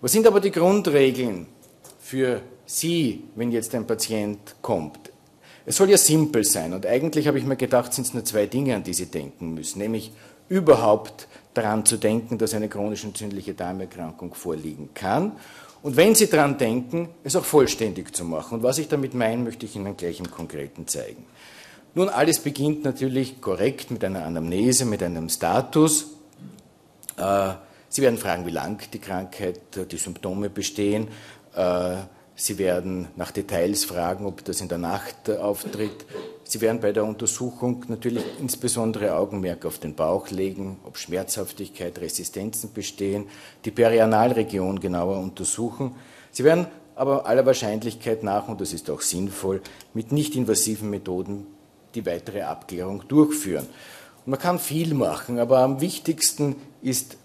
Was 0.00 0.12
sind 0.12 0.26
aber 0.26 0.40
die 0.40 0.50
Grundregeln 0.50 1.46
für 2.00 2.42
Sie, 2.66 3.24
wenn 3.34 3.50
jetzt 3.50 3.74
ein 3.74 3.86
Patient 3.86 4.56
kommt? 4.60 5.07
Es 5.68 5.76
soll 5.76 5.90
ja 5.90 5.98
simpel 5.98 6.44
sein 6.44 6.72
und 6.72 6.86
eigentlich 6.86 7.28
habe 7.28 7.38
ich 7.38 7.44
mir 7.44 7.56
gedacht, 7.56 7.92
sind 7.92 8.06
es 8.06 8.14
nur 8.14 8.24
zwei 8.24 8.46
Dinge, 8.46 8.74
an 8.74 8.84
die 8.84 8.94
Sie 8.94 9.06
denken 9.06 9.52
müssen, 9.52 9.80
nämlich 9.80 10.12
überhaupt 10.48 11.28
daran 11.52 11.84
zu 11.84 11.98
denken, 11.98 12.38
dass 12.38 12.54
eine 12.54 12.70
chronisch 12.70 13.04
entzündliche 13.04 13.52
Darmerkrankung 13.52 14.32
vorliegen 14.32 14.88
kann 14.94 15.32
und 15.82 15.96
wenn 15.96 16.14
Sie 16.14 16.28
daran 16.28 16.56
denken, 16.56 17.10
es 17.22 17.36
auch 17.36 17.44
vollständig 17.44 18.16
zu 18.16 18.24
machen. 18.24 18.54
Und 18.54 18.62
was 18.62 18.78
ich 18.78 18.88
damit 18.88 19.12
meine, 19.12 19.42
möchte 19.42 19.66
ich 19.66 19.76
Ihnen 19.76 19.94
gleich 19.96 20.18
im 20.20 20.30
Konkreten 20.30 20.86
zeigen. 20.86 21.26
Nun, 21.94 22.08
alles 22.08 22.40
beginnt 22.40 22.84
natürlich 22.84 23.40
korrekt 23.40 23.90
mit 23.90 24.02
einer 24.04 24.24
Anamnese, 24.24 24.86
mit 24.86 25.02
einem 25.02 25.28
Status. 25.28 26.06
Äh, 27.16 27.50
Sie 27.90 28.02
werden 28.02 28.18
fragen, 28.18 28.46
wie 28.46 28.50
lang 28.50 28.80
die 28.92 28.98
Krankheit, 28.98 29.60
die 29.90 29.96
Symptome 29.98 30.48
bestehen. 30.48 31.08
Sie 32.40 32.56
werden 32.56 33.08
nach 33.16 33.32
Details 33.32 33.84
fragen, 33.84 34.24
ob 34.24 34.44
das 34.44 34.60
in 34.60 34.68
der 34.68 34.78
Nacht 34.78 35.28
auftritt. 35.28 36.06
Sie 36.44 36.60
werden 36.60 36.80
bei 36.80 36.92
der 36.92 37.04
Untersuchung 37.04 37.84
natürlich 37.88 38.22
insbesondere 38.38 39.16
Augenmerk 39.16 39.66
auf 39.66 39.80
den 39.80 39.96
Bauch 39.96 40.30
legen, 40.30 40.78
ob 40.84 40.98
Schmerzhaftigkeit, 40.98 41.98
Resistenzen 41.98 42.72
bestehen, 42.72 43.26
die 43.64 43.72
Perianalregion 43.72 44.78
genauer 44.78 45.18
untersuchen. 45.18 45.96
Sie 46.30 46.44
werden 46.44 46.68
aber 46.94 47.26
aller 47.26 47.44
Wahrscheinlichkeit 47.44 48.22
nach, 48.22 48.46
und 48.46 48.60
das 48.60 48.72
ist 48.72 48.88
auch 48.88 49.00
sinnvoll, 49.00 49.60
mit 49.92 50.12
nicht 50.12 50.36
invasiven 50.36 50.90
Methoden 50.90 51.44
die 51.96 52.06
weitere 52.06 52.42
Abklärung 52.42 53.02
durchführen. 53.08 53.66
Und 54.24 54.30
man 54.30 54.38
kann 54.38 54.60
viel 54.60 54.94
machen, 54.94 55.40
aber 55.40 55.58
am 55.58 55.80
wichtigsten 55.80 56.54
ist 56.82 57.16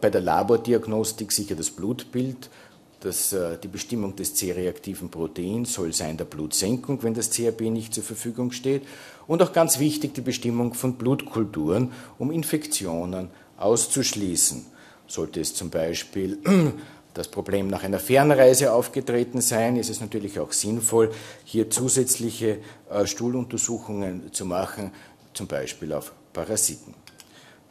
bei 0.00 0.10
der 0.10 0.20
Labordiagnostik 0.20 1.32
sicher 1.32 1.56
das 1.56 1.70
Blutbild. 1.70 2.50
Das, 3.00 3.32
äh, 3.32 3.58
die 3.58 3.68
Bestimmung 3.68 4.16
des 4.16 4.34
C-reaktiven 4.34 5.08
Proteins 5.08 5.72
soll 5.72 5.92
sein 5.92 6.16
der 6.16 6.24
Blutsenkung, 6.24 7.02
wenn 7.02 7.14
das 7.14 7.30
CRP 7.30 7.70
nicht 7.70 7.94
zur 7.94 8.02
Verfügung 8.02 8.50
steht. 8.50 8.82
Und 9.26 9.42
auch 9.42 9.52
ganz 9.52 9.78
wichtig 9.78 10.14
die 10.14 10.20
Bestimmung 10.20 10.74
von 10.74 10.94
Blutkulturen, 10.94 11.92
um 12.18 12.32
Infektionen 12.32 13.30
auszuschließen. 13.56 14.66
Sollte 15.06 15.40
es 15.40 15.54
zum 15.54 15.70
Beispiel 15.70 16.38
das 17.14 17.28
Problem 17.28 17.68
nach 17.68 17.84
einer 17.84 18.00
Fernreise 18.00 18.72
aufgetreten 18.72 19.40
sein, 19.40 19.76
ist 19.76 19.90
es 19.90 20.00
natürlich 20.00 20.40
auch 20.40 20.52
sinnvoll, 20.52 21.12
hier 21.44 21.70
zusätzliche 21.70 22.58
äh, 22.90 23.06
Stuhluntersuchungen 23.06 24.32
zu 24.32 24.44
machen, 24.44 24.90
zum 25.34 25.46
Beispiel 25.46 25.92
auf 25.92 26.12
Parasiten. 26.32 26.94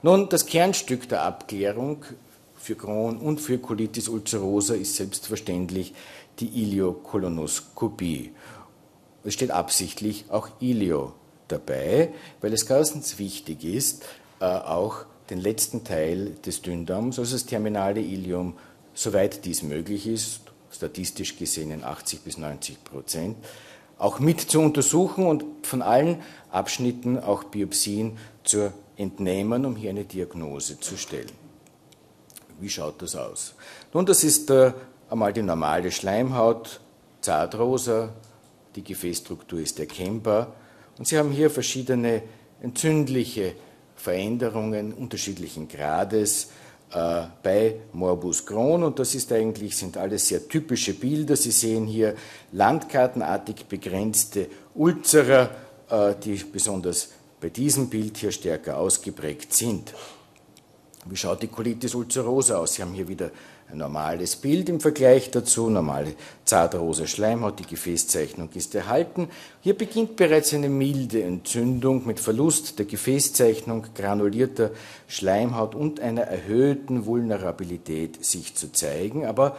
Nun, 0.03 0.29
das 0.29 0.45
Kernstück 0.45 1.09
der 1.09 1.23
Abklärung 1.23 2.05
für 2.67 2.75
Crohn 2.75 3.17
und 3.17 3.39
für 3.39 3.59
Colitis 3.59 4.09
ulcerosa 4.09 4.75
ist 4.75 4.97
selbstverständlich 4.97 5.93
die 6.39 6.63
Iliokolonoskopie. 6.63 8.31
Es 9.23 9.35
steht 9.35 9.51
absichtlich 9.51 10.25
auch 10.27 10.49
Ilio 10.59 11.13
dabei, 11.47 12.09
weil 12.41 12.51
es 12.51 12.65
ganz 12.65 13.19
wichtig 13.19 13.63
ist, 13.63 14.03
äh, 14.41 14.45
auch 14.45 15.05
den 15.29 15.39
letzten 15.39 15.85
Teil 15.85 16.31
des 16.45 16.61
Dünndarms, 16.61 17.19
also 17.19 17.35
das 17.35 17.45
terminale 17.45 18.01
Ilium, 18.01 18.57
soweit 18.93 19.45
dies 19.45 19.63
möglich 19.63 20.05
ist, 20.05 20.41
statistisch 20.69 21.37
gesehen 21.37 21.71
in 21.71 21.85
80 21.85 22.19
bis 22.19 22.37
90 22.37 22.83
Prozent, 22.83 23.37
auch 23.97 24.19
mit 24.19 24.41
zu 24.41 24.59
untersuchen 24.59 25.25
und 25.25 25.45
von 25.65 25.81
allen 25.81 26.21
Abschnitten 26.51 27.17
auch 27.17 27.45
Biopsien 27.45 28.17
zur 28.43 28.73
entnehmen, 28.97 29.65
um 29.65 29.77
hier 29.77 29.91
eine 29.91 30.03
Diagnose 30.03 30.81
zu 30.81 30.97
stellen. 30.97 31.46
Wie 32.59 32.69
schaut 32.69 33.01
das 33.01 33.15
aus? 33.15 33.53
Nun, 33.93 34.05
das 34.05 34.23
ist 34.23 34.49
äh, 34.49 34.73
einmal 35.09 35.33
die 35.33 35.43
normale 35.43 35.91
Schleimhaut, 35.91 36.79
zartrosa, 37.21 38.09
die 38.75 38.83
Gefäßstruktur 38.83 39.59
ist 39.59 39.79
erkennbar 39.79 40.53
und 40.97 41.07
Sie 41.07 41.17
haben 41.17 41.31
hier 41.31 41.49
verschiedene 41.49 42.23
entzündliche 42.61 43.53
Veränderungen 43.95 44.93
unterschiedlichen 44.93 45.67
Grades 45.67 46.49
äh, 46.91 47.23
bei 47.43 47.75
Morbus 47.93 48.45
Crohn 48.45 48.83
und 48.83 48.99
das 48.99 49.15
ist 49.15 49.31
eigentlich, 49.33 49.75
sind 49.75 49.97
alles 49.97 50.27
sehr 50.27 50.47
typische 50.47 50.93
Bilder. 50.93 51.35
Sie 51.35 51.51
sehen 51.51 51.85
hier 51.85 52.15
landkartenartig 52.51 53.65
begrenzte 53.65 54.47
Ulzerer, 54.75 55.49
äh, 55.89 56.13
die 56.23 56.35
besonders 56.35 57.09
bei 57.41 57.49
diesem 57.49 57.89
Bild 57.89 58.17
hier 58.17 58.31
stärker 58.31 58.77
ausgeprägt 58.77 59.53
sind. 59.53 59.93
Wie 61.09 61.15
schaut 61.15 61.41
die 61.41 61.47
Colitis 61.47 61.95
ulcerosa 61.95 62.57
aus? 62.57 62.73
Sie 62.73 62.81
haben 62.81 62.93
hier 62.93 63.07
wieder 63.07 63.31
ein 63.71 63.77
normales 63.77 64.35
Bild 64.35 64.67
im 64.69 64.79
Vergleich 64.79 65.31
dazu, 65.31 65.69
normale 65.69 66.15
zartrosa 66.45 67.07
Schleimhaut, 67.07 67.59
die 67.59 67.65
Gefäßzeichnung 67.65 68.49
ist 68.55 68.75
erhalten. 68.75 69.29
Hier 69.61 69.77
beginnt 69.77 70.15
bereits 70.15 70.53
eine 70.53 70.69
milde 70.69 71.23
Entzündung 71.23 72.05
mit 72.05 72.19
Verlust 72.19 72.79
der 72.79 72.85
Gefäßzeichnung, 72.85 73.87
granulierter 73.95 74.71
Schleimhaut 75.07 75.75
und 75.75 75.99
einer 75.99 76.23
erhöhten 76.23 77.05
Vulnerabilität 77.05 78.23
sich 78.25 78.55
zu 78.55 78.71
zeigen, 78.71 79.25
aber 79.25 79.57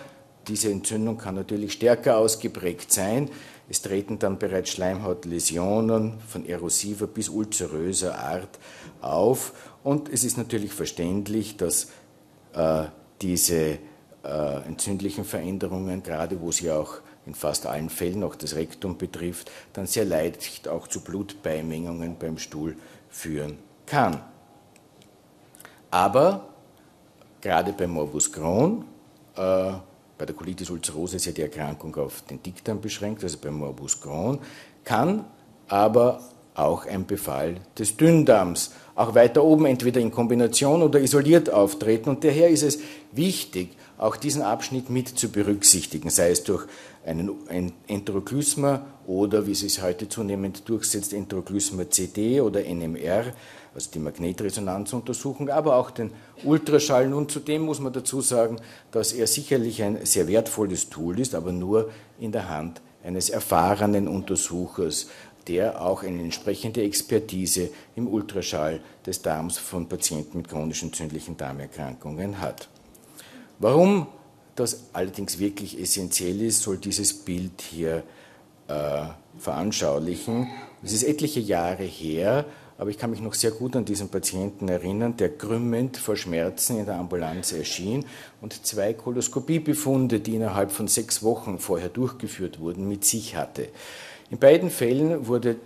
diese 0.48 0.70
Entzündung 0.70 1.18
kann 1.18 1.34
natürlich 1.34 1.74
stärker 1.74 2.16
ausgeprägt 2.16 2.90
sein. 2.90 3.30
Es 3.68 3.82
treten 3.82 4.18
dann 4.18 4.38
bereits 4.38 4.70
Schleimhautläsionen 4.70 6.14
von 6.26 6.46
erosiver 6.46 7.06
bis 7.06 7.28
ulceröser 7.28 8.18
Art 8.18 8.58
auf. 9.02 9.52
Und 9.82 10.08
es 10.08 10.24
ist 10.24 10.36
natürlich 10.36 10.72
verständlich, 10.72 11.56
dass 11.56 11.88
äh, 12.54 12.84
diese 13.22 13.78
äh, 14.24 14.62
entzündlichen 14.66 15.24
Veränderungen, 15.24 16.02
gerade 16.02 16.40
wo 16.40 16.52
sie 16.52 16.70
auch 16.70 16.98
in 17.26 17.34
fast 17.34 17.66
allen 17.66 17.90
Fällen 17.90 18.24
auch 18.24 18.34
das 18.34 18.54
Rektum 18.54 18.96
betrifft, 18.96 19.50
dann 19.72 19.86
sehr 19.86 20.04
leicht 20.04 20.66
auch 20.68 20.88
zu 20.88 21.00
Blutbeimengungen 21.02 22.16
beim 22.18 22.38
Stuhl 22.38 22.76
führen 23.08 23.58
kann. 23.86 24.22
Aber 25.90 26.48
gerade 27.40 27.72
bei 27.72 27.86
Morbus 27.86 28.32
Crohn 28.32 28.84
äh, 29.36 29.72
bei 30.18 30.26
der 30.26 30.34
Colitis 30.34 30.68
ulcerosa 30.68 31.16
ist 31.16 31.26
ja 31.26 31.32
die 31.32 31.42
Erkrankung 31.42 31.94
auf 31.96 32.22
den 32.22 32.42
Dickdarm 32.42 32.80
beschränkt, 32.80 33.22
also 33.22 33.38
beim 33.38 33.54
Morbus 33.54 34.00
Crohn, 34.00 34.40
kann 34.84 35.24
aber 35.68 36.20
auch 36.54 36.86
ein 36.86 37.06
Befall 37.06 37.60
des 37.78 37.96
Dünndarms 37.96 38.72
auch 38.98 39.14
weiter 39.14 39.44
oben 39.44 39.64
entweder 39.66 40.00
in 40.00 40.10
Kombination 40.10 40.82
oder 40.82 41.00
isoliert 41.00 41.50
auftreten. 41.50 42.10
Und 42.10 42.24
daher 42.24 42.48
ist 42.48 42.64
es 42.64 42.80
wichtig, 43.12 43.68
auch 43.96 44.16
diesen 44.16 44.42
Abschnitt 44.42 44.90
mit 44.90 45.06
zu 45.06 45.30
berücksichtigen, 45.30 46.10
sei 46.10 46.30
es 46.30 46.42
durch 46.42 46.66
einen 47.06 47.72
Enteroklysma 47.86 48.84
oder, 49.06 49.46
wie 49.46 49.52
es 49.52 49.60
sich 49.60 49.80
heute 49.80 50.08
zunehmend 50.08 50.68
durchsetzt, 50.68 51.12
Enteroklysma 51.12 51.88
CD 51.88 52.40
oder 52.40 52.60
NMR, 52.60 53.26
also 53.72 53.88
die 53.94 54.00
Magnetresonanzuntersuchung, 54.00 55.48
aber 55.48 55.76
auch 55.76 55.92
den 55.92 56.10
Ultraschall. 56.42 57.14
Und 57.14 57.30
zudem 57.30 57.62
muss 57.62 57.78
man 57.78 57.92
dazu 57.92 58.20
sagen, 58.20 58.56
dass 58.90 59.12
er 59.12 59.28
sicherlich 59.28 59.80
ein 59.80 60.04
sehr 60.06 60.26
wertvolles 60.26 60.90
Tool 60.90 61.20
ist, 61.20 61.36
aber 61.36 61.52
nur 61.52 61.90
in 62.18 62.32
der 62.32 62.48
Hand 62.48 62.82
eines 63.04 63.30
erfahrenen 63.30 64.08
Untersuchers, 64.08 65.08
der 65.48 65.82
auch 65.82 66.02
eine 66.02 66.22
entsprechende 66.22 66.82
Expertise 66.82 67.70
im 67.96 68.06
Ultraschall 68.06 68.80
des 69.06 69.22
Darms 69.22 69.58
von 69.58 69.88
Patienten 69.88 70.38
mit 70.38 70.48
chronischen 70.48 70.88
entzündlichen 70.88 71.36
Darmerkrankungen 71.36 72.40
hat. 72.40 72.68
Warum 73.58 74.06
das 74.54 74.84
allerdings 74.92 75.38
wirklich 75.38 75.80
essentiell 75.80 76.42
ist, 76.42 76.62
soll 76.62 76.78
dieses 76.78 77.12
Bild 77.12 77.62
hier 77.62 78.02
äh, 78.68 79.04
veranschaulichen. 79.38 80.48
Es 80.82 80.92
ist 80.92 81.04
etliche 81.04 81.40
Jahre 81.40 81.84
her, 81.84 82.44
aber 82.76 82.90
ich 82.90 82.98
kann 82.98 83.10
mich 83.10 83.20
noch 83.20 83.34
sehr 83.34 83.50
gut 83.50 83.74
an 83.74 83.84
diesen 83.84 84.08
Patienten 84.08 84.68
erinnern, 84.68 85.16
der 85.16 85.30
krümmend 85.30 85.96
vor 85.96 86.16
Schmerzen 86.16 86.78
in 86.78 86.86
der 86.86 86.96
Ambulanz 86.96 87.52
erschien 87.52 88.04
und 88.40 88.64
zwei 88.64 88.94
Koloskopiebefunde, 88.94 90.20
die 90.20 90.36
innerhalb 90.36 90.70
von 90.70 90.86
sechs 90.86 91.22
Wochen 91.22 91.58
vorher 91.58 91.88
durchgeführt 91.88 92.60
wurden, 92.60 92.88
mit 92.88 93.04
sich 93.04 93.34
hatte. 93.34 93.68
In 94.30 94.38
beiden 94.38 94.70
Fällen 94.70 95.26
wurde 95.26 95.56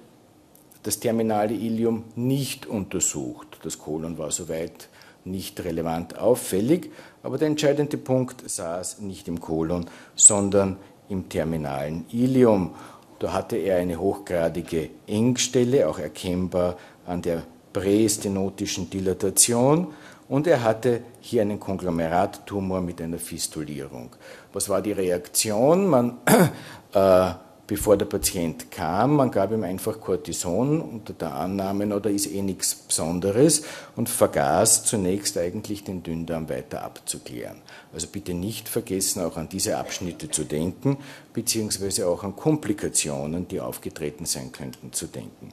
das 0.85 1.01
terminale 1.01 1.55
Ilium 1.55 2.05
nicht 2.15 2.67
untersucht. 2.67 3.59
Das 3.63 3.79
Kolon 3.79 4.19
war 4.19 4.31
soweit 4.31 4.89
nicht 5.25 5.65
relevant 5.65 6.19
auffällig, 6.19 6.91
aber 7.23 7.39
der 7.39 7.49
entscheidende 7.49 7.97
Punkt 7.97 8.49
saß 8.49 9.01
nicht 9.01 9.29
im 9.29 9.41
Kolon, 9.41 9.87
sondern 10.15 10.77
im 11.09 11.29
terminalen 11.29 12.05
Ilium. 12.13 12.75
Da 13.19 13.33
hatte 13.33 13.57
er 13.57 13.77
eine 13.77 14.01
hochgradige 14.01 14.91
Engstelle, 15.07 15.89
auch 15.89 15.99
erkennbar 15.99 16.77
an 17.07 17.23
der 17.23 17.45
prästenotischen 17.73 18.91
Dilatation 18.91 19.89
und 20.29 20.47
er 20.47 20.63
hatte 20.63 21.03
hier 21.21 21.43
einen 21.43 21.61
Konglomerattumor 21.61 22.81
mit 22.81 23.01
einer 23.01 23.19
Fistulierung. 23.19 24.11
Was 24.53 24.69
war 24.69 24.83
die 24.83 24.93
Reaktion? 24.93 25.87
Man, 25.87 26.19
äh, 26.95 27.33
bevor 27.67 27.97
der 27.97 28.07
Patient 28.07 28.71
kam, 28.71 29.17
man 29.17 29.31
gab 29.31 29.53
ihm 29.53 29.63
einfach 29.63 30.01
Cortison 30.01 30.81
unter 30.81 31.13
der 31.13 31.35
Annahme, 31.35 31.87
da 32.01 32.09
ist 32.09 32.27
eh 32.27 32.43
nichts 32.43 32.75
Besonderes 32.75 33.63
und 33.97 34.09
vergaß 34.09 34.85
zunächst 34.85 35.39
eigentlich 35.39 35.85
den 35.85 36.03
Dünndarm 36.03 36.49
weiter 36.49 36.83
abzuklären. 36.83 37.63
Also 37.93 38.09
bitte 38.09 38.35
nicht 38.35 38.69
vergessen, 38.69 39.23
auch 39.23 39.37
an 39.37 39.49
diese 39.49 39.79
Abschnitte 39.79 40.29
zu 40.31 40.45
denken, 40.45 40.99
beziehungsweise 41.33 42.09
auch 42.09 42.25
an 42.25 42.37
Komplikationen, 42.37 43.49
die 43.49 43.61
aufgetreten 43.61 44.27
sein 44.27 44.53
könnten, 44.53 44.93
zu 44.93 45.07
denken. 45.07 45.53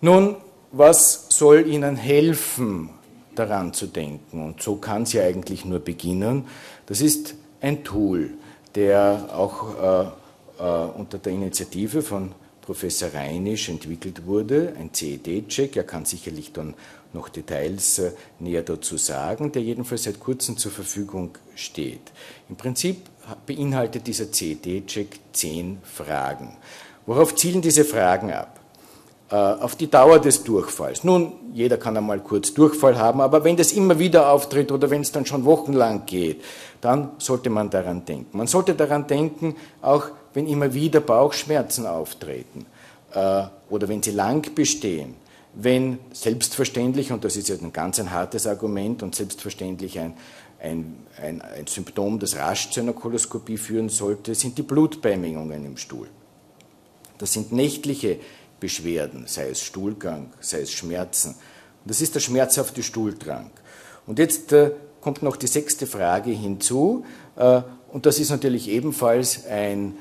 Nun, 0.00 0.36
was 0.70 1.26
soll 1.30 1.66
Ihnen 1.66 1.96
helfen, 1.96 2.90
daran 3.34 3.72
zu 3.72 3.86
denken? 3.86 4.44
Und 4.44 4.62
so 4.62 4.76
kann 4.76 5.04
es 5.04 5.12
ja 5.14 5.24
eigentlich 5.24 5.64
nur 5.64 5.80
beginnen. 5.80 6.46
Das 6.86 7.00
ist 7.00 7.34
ein 7.60 7.84
Tool, 7.84 8.34
der 8.74 9.30
auch 9.32 10.06
äh, 10.06 10.10
unter 10.58 11.18
der 11.18 11.32
Initiative 11.32 12.02
von 12.02 12.32
Professor 12.68 13.14
Reinisch 13.14 13.70
entwickelt 13.70 14.26
wurde, 14.26 14.74
ein 14.78 14.92
CED-Check. 14.92 15.74
Er 15.74 15.84
kann 15.84 16.04
sicherlich 16.04 16.52
dann 16.52 16.74
noch 17.14 17.30
Details 17.30 17.98
äh, 17.98 18.12
näher 18.40 18.62
dazu 18.62 18.98
sagen, 18.98 19.52
der 19.52 19.62
jedenfalls 19.62 20.02
seit 20.02 20.20
kurzem 20.20 20.58
zur 20.58 20.70
Verfügung 20.70 21.30
steht. 21.54 22.12
Im 22.50 22.56
Prinzip 22.56 23.06
beinhaltet 23.46 24.06
dieser 24.06 24.30
CED-Check 24.30 25.18
zehn 25.32 25.78
Fragen. 25.82 26.58
Worauf 27.06 27.34
zielen 27.34 27.62
diese 27.62 27.86
Fragen 27.86 28.32
ab? 28.32 28.60
Äh, 29.30 29.36
auf 29.36 29.76
die 29.76 29.90
Dauer 29.90 30.18
des 30.18 30.44
Durchfalls. 30.44 31.04
Nun, 31.04 31.32
jeder 31.54 31.78
kann 31.78 31.96
einmal 31.96 32.20
kurz 32.20 32.52
Durchfall 32.52 32.98
haben, 32.98 33.22
aber 33.22 33.44
wenn 33.44 33.56
das 33.56 33.72
immer 33.72 33.98
wieder 33.98 34.30
auftritt 34.30 34.72
oder 34.72 34.90
wenn 34.90 35.00
es 35.00 35.12
dann 35.12 35.24
schon 35.24 35.46
wochenlang 35.46 36.04
geht, 36.04 36.42
dann 36.82 37.12
sollte 37.16 37.48
man 37.48 37.70
daran 37.70 38.04
denken. 38.04 38.36
Man 38.36 38.46
sollte 38.46 38.74
daran 38.74 39.06
denken, 39.06 39.56
auch 39.80 40.10
wenn 40.34 40.46
immer 40.46 40.74
wieder 40.74 41.00
Bauchschmerzen 41.00 41.86
auftreten 41.86 42.66
äh, 43.12 43.44
oder 43.70 43.88
wenn 43.88 44.02
sie 44.02 44.10
lang 44.10 44.54
bestehen, 44.54 45.14
wenn 45.54 45.98
selbstverständlich, 46.12 47.10
und 47.10 47.24
das 47.24 47.36
ist 47.36 47.48
jetzt 47.48 47.62
ein 47.62 47.72
ganz 47.72 47.98
ein 47.98 48.12
hartes 48.12 48.46
Argument 48.46 49.02
und 49.02 49.14
selbstverständlich 49.14 49.98
ein, 49.98 50.14
ein, 50.60 50.96
ein, 51.20 51.40
ein 51.40 51.66
Symptom, 51.66 52.18
das 52.18 52.36
rasch 52.36 52.70
zu 52.70 52.80
einer 52.80 52.92
Koloskopie 52.92 53.56
führen 53.56 53.88
sollte, 53.88 54.34
sind 54.34 54.58
die 54.58 54.62
Blutbeimengungen 54.62 55.64
im 55.64 55.76
Stuhl. 55.76 56.08
Das 57.18 57.32
sind 57.32 57.52
nächtliche 57.52 58.18
Beschwerden, 58.60 59.24
sei 59.26 59.50
es 59.50 59.62
Stuhlgang, 59.62 60.32
sei 60.40 60.60
es 60.60 60.72
Schmerzen. 60.72 61.30
Und 61.30 61.90
das 61.90 62.00
ist 62.00 62.14
der 62.14 62.20
schmerzhafte 62.20 62.82
Stuhldrang. 62.82 63.50
Und 64.06 64.18
jetzt 64.18 64.52
äh, 64.52 64.72
kommt 65.00 65.22
noch 65.22 65.36
die 65.36 65.46
sechste 65.46 65.86
Frage 65.86 66.30
hinzu, 66.30 67.04
äh, 67.36 67.62
und 67.90 68.04
das 68.04 68.18
ist 68.18 68.30
natürlich 68.30 68.68
ebenfalls 68.68 69.46
ein 69.46 69.96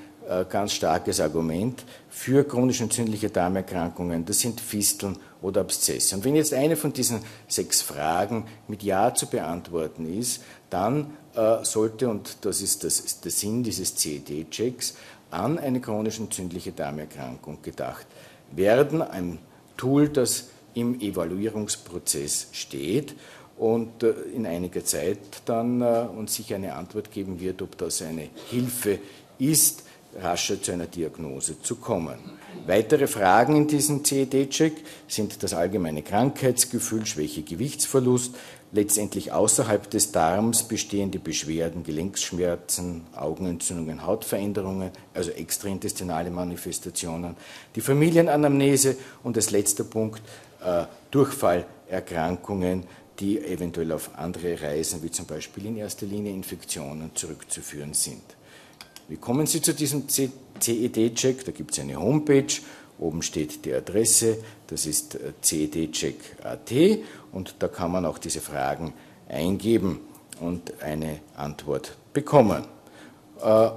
ganz 0.50 0.74
starkes 0.74 1.20
Argument 1.22 1.86
für 2.10 2.44
chronisch 2.44 2.82
entzündliche 2.82 3.30
Darmerkrankungen. 3.30 4.26
Das 4.26 4.40
sind 4.40 4.60
Fisteln 4.60 5.18
oder 5.42 5.62
Abszesse. 5.62 6.16
Und 6.16 6.26
wenn 6.26 6.36
jetzt 6.36 6.54
eine 6.54 6.76
von 6.76 6.94
diesen 6.94 7.22
sechs 7.48 7.82
Fragen 7.82 8.46
mit 8.68 8.84
Ja 8.84 9.14
zu 9.14 9.28
beantworten 9.28 10.12
ist, 10.20 10.44
dann 10.70 11.14
äh, 11.36 11.64
sollte, 11.64 12.10
und 12.10 12.38
das 12.42 12.62
ist 12.62 12.84
das, 12.84 13.22
der 13.22 13.32
Sinn 13.32 13.64
dieses 13.64 13.96
CED-Checks, 13.96 14.96
an 15.32 15.60
eine 15.60 15.82
chronisch 15.82 16.20
entzündliche 16.20 16.72
Darmerkrankung 16.72 17.62
gedacht 17.62 18.08
werden, 18.52 19.02
ein 19.02 19.40
Tool, 19.76 20.10
das 20.10 20.46
im 20.74 21.00
Evaluierungsprozess 21.00 22.48
steht 22.52 23.16
und 23.58 24.04
äh, 24.04 24.12
in 24.34 24.46
einiger 24.46 24.84
Zeit 24.86 25.20
dann 25.46 25.82
äh, 25.82 26.08
uns 26.16 26.36
sicher 26.36 26.56
eine 26.56 26.76
Antwort 26.76 27.12
geben 27.12 27.40
wird, 27.40 27.62
ob 27.62 27.78
das 27.78 28.02
eine 28.02 28.30
Hilfe 28.50 29.00
ist, 29.40 29.84
rascher 30.22 30.62
zu 30.62 30.72
einer 30.72 30.88
Diagnose 30.88 31.62
zu 31.62 31.76
kommen. 31.76 32.18
Weitere 32.66 33.08
Fragen 33.08 33.56
in 33.56 33.68
diesem 33.68 34.04
CED-Check 34.04 34.74
sind 35.08 35.44
das 35.44 35.54
allgemeine 35.54 36.02
Krankheitsgefühl, 36.02 37.06
Schwäche, 37.06 37.44
Gewichtsverlust, 37.44 38.36
letztendlich 38.72 39.32
außerhalb 39.32 39.90
des 39.90 40.12
Darms 40.12 40.64
bestehende 40.64 41.20
Beschwerden, 41.20 41.84
Gelenkschmerzen, 41.84 43.04
Augenentzündungen, 43.16 44.06
Hautveränderungen, 44.06 44.92
also 45.14 45.32
extraintestinale 45.32 46.30
Manifestationen, 46.32 47.38
die 47.76 47.82
Familienanamnese 47.82 48.98
und 49.24 49.38
als 49.38 49.52
letzter 49.52 49.86
Punkt 49.86 50.22
äh, 50.64 50.86
Durchfallerkrankungen, 51.12 52.84
die 53.20 53.40
eventuell 53.40 53.92
auf 53.94 54.12
andere 54.16 54.62
Reisen, 54.62 55.02
wie 55.02 55.12
zum 55.12 55.26
Beispiel 55.26 55.66
in 55.66 55.78
erster 55.78 56.06
Linie 56.06 56.34
Infektionen, 56.34 57.12
zurückzuführen 57.16 57.94
sind. 57.94 58.37
Wie 59.08 59.18
kommen 59.18 59.48
Sie 59.48 59.62
zu 59.62 59.74
diesem 59.74 60.08
CED-Check? 60.10 61.46
Da 61.46 61.52
gibt 61.52 61.72
es 61.72 61.80
eine 61.80 61.98
Homepage, 61.98 62.54
oben 63.00 63.22
steht 63.22 63.66
die 63.66 63.74
Adresse, 63.74 64.38
das 64.68 64.86
ist 64.86 65.16
äh, 65.16 65.34
cedcheck.at 65.42 66.72
und 67.32 67.56
da 67.60 67.68
kann 67.68 67.92
man 67.92 68.06
auch 68.06 68.18
diese 68.18 68.42
Fragen 68.42 68.94
eingeben. 69.30 70.02
und 70.40 70.82
eine 70.82 71.20
Antwort 71.36 71.98
bekommen. 72.14 72.66
Äh, 73.42 73.70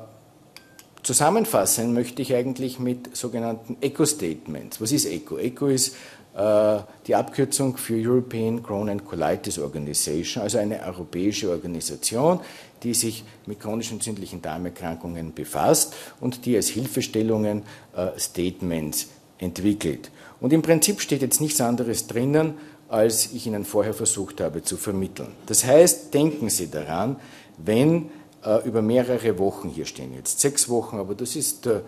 zusammenfassen 1.03 1.93
möchte 1.95 2.23
ich 2.23 2.35
eigentlich 2.35 2.79
mit 2.79 3.17
sogenannten 3.17 3.77
Eco-Statements. 3.81 4.81
Was 4.81 4.93
ist 4.93 5.07
ECO? 5.07 5.39
ECO 5.39 5.69
ist 5.69 5.97
die 6.33 7.15
Abkürzung 7.15 7.77
für 7.77 7.97
European 7.97 8.63
Crohn 8.63 8.89
and 8.89 9.05
Colitis 9.05 9.59
Organization, 9.59 10.45
also 10.45 10.59
eine 10.59 10.81
europäische 10.81 11.51
Organisation, 11.51 12.41
die 12.83 12.95
sich 12.95 13.25
mit 13.47 13.61
chronisch 13.61 13.93
entzündlichen 13.93 14.43
Darmerkrankungen 14.43 15.35
befasst 15.35 15.95
und 16.21 16.47
die 16.47 16.57
als 16.57 16.69
Hilfestellungen 16.69 17.63
äh, 17.97 18.19
Statements 18.19 19.09
entwickelt. 19.39 20.11
Und 20.41 20.53
im 20.53 20.63
Prinzip 20.63 21.01
steht 21.01 21.23
jetzt 21.23 21.41
nichts 21.41 21.61
anderes 21.61 22.07
drinnen, 22.07 22.55
als 22.89 23.33
ich 23.33 23.47
Ihnen 23.47 23.65
vorher 23.65 23.95
versucht 23.95 24.41
habe 24.41 24.63
zu 24.63 24.77
vermitteln. 24.77 25.29
Das 25.47 25.65
heißt, 25.65 26.13
denken 26.13 26.51
Sie 26.51 26.71
daran, 26.71 27.17
wenn 27.59 28.11
äh, 28.45 28.67
über 28.67 28.83
mehrere 28.83 29.39
Wochen, 29.39 29.69
hier 29.69 29.87
stehen 29.87 30.15
jetzt 30.15 30.41
sechs 30.41 30.69
Wochen, 30.69 30.99
aber 30.99 31.15
das 31.15 31.37
ist, 31.37 31.67
äh, 31.67 31.81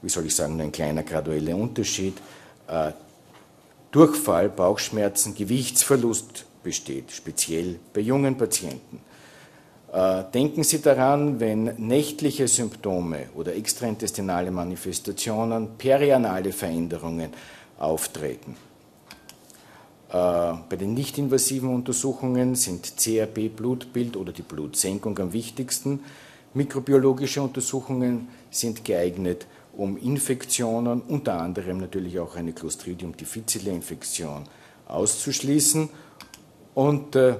wie 0.00 0.08
soll 0.08 0.26
ich 0.26 0.34
sagen, 0.34 0.60
ein 0.60 0.72
kleiner 0.72 1.02
gradueller 1.02 1.56
Unterschied, 1.56 2.14
äh, 2.68 2.92
Durchfall, 3.92 4.48
Bauchschmerzen, 4.48 5.34
Gewichtsverlust 5.34 6.46
besteht, 6.62 7.12
speziell 7.12 7.78
bei 7.92 8.00
jungen 8.00 8.38
Patienten. 8.38 9.00
Äh, 9.92 10.24
denken 10.32 10.64
Sie 10.64 10.80
daran, 10.80 11.38
wenn 11.40 11.64
nächtliche 11.76 12.48
Symptome 12.48 13.28
oder 13.34 13.54
extraintestinale 13.54 14.50
Manifestationen, 14.50 15.76
perianale 15.76 16.52
Veränderungen 16.52 17.34
auftreten. 17.78 18.56
Äh, 20.08 20.14
bei 20.14 20.76
den 20.80 20.94
nicht-invasiven 20.94 21.68
Untersuchungen 21.68 22.54
sind 22.54 22.96
CRP, 22.96 23.50
Blutbild 23.54 24.16
oder 24.16 24.32
die 24.32 24.40
Blutsenkung 24.40 25.18
am 25.18 25.34
wichtigsten. 25.34 26.00
Mikrobiologische 26.54 27.42
Untersuchungen 27.42 28.28
sind 28.50 28.86
geeignet, 28.86 29.46
um 29.76 29.96
Infektionen, 29.96 31.00
unter 31.00 31.40
anderem 31.40 31.78
natürlich 31.78 32.18
auch 32.18 32.36
eine 32.36 32.52
Clostridium 32.52 33.16
difficile 33.16 33.70
Infektion, 33.70 34.44
auszuschließen. 34.86 35.88
Und 36.74 37.16
äh, 37.16 37.36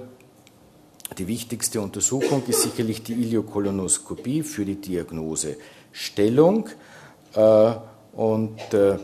die 1.18 1.28
wichtigste 1.28 1.80
Untersuchung 1.80 2.42
ist 2.46 2.62
sicherlich 2.62 3.02
die 3.02 3.14
Iliokolonoskopie 3.14 4.42
für 4.42 4.64
die 4.64 4.76
Diagnosestellung. 4.76 6.68
Äh, 7.34 7.72
und 8.12 8.74
äh, 8.74 8.98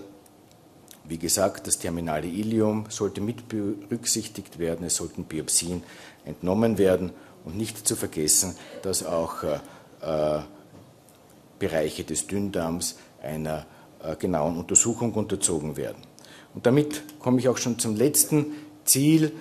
wie 1.05 1.19
gesagt, 1.19 1.67
das 1.67 1.79
terminale 1.79 2.27
Ilium 2.27 2.85
sollte 2.89 3.21
mit 3.21 3.49
berücksichtigt 3.49 4.59
werden. 4.59 4.87
Es 4.87 4.97
sollten 4.97 5.25
Biopsien 5.25 5.83
entnommen 6.25 6.77
werden 6.77 7.13
und 7.45 7.57
nicht 7.57 7.87
zu 7.89 7.97
vergessen, 7.97 8.55
dass 8.83 9.05
auch 9.05 9.43
äh, 9.43 10.41
Bereiche 11.59 12.05
des 12.05 12.27
Dünndarms 12.27 12.97
einer 13.23 13.67
genauen 14.21 14.57
Untersuchung 14.57 15.13
unterzogen 15.15 15.77
werden. 15.77 16.03
Und 16.55 16.67
damit 16.67 17.19
komme 17.19 17.41
ich 17.41 17.49
auch 17.49 17.57
schon 17.57 17.79
zum 17.79 17.97
letzten 17.97 18.53
Ziel, 18.85 19.33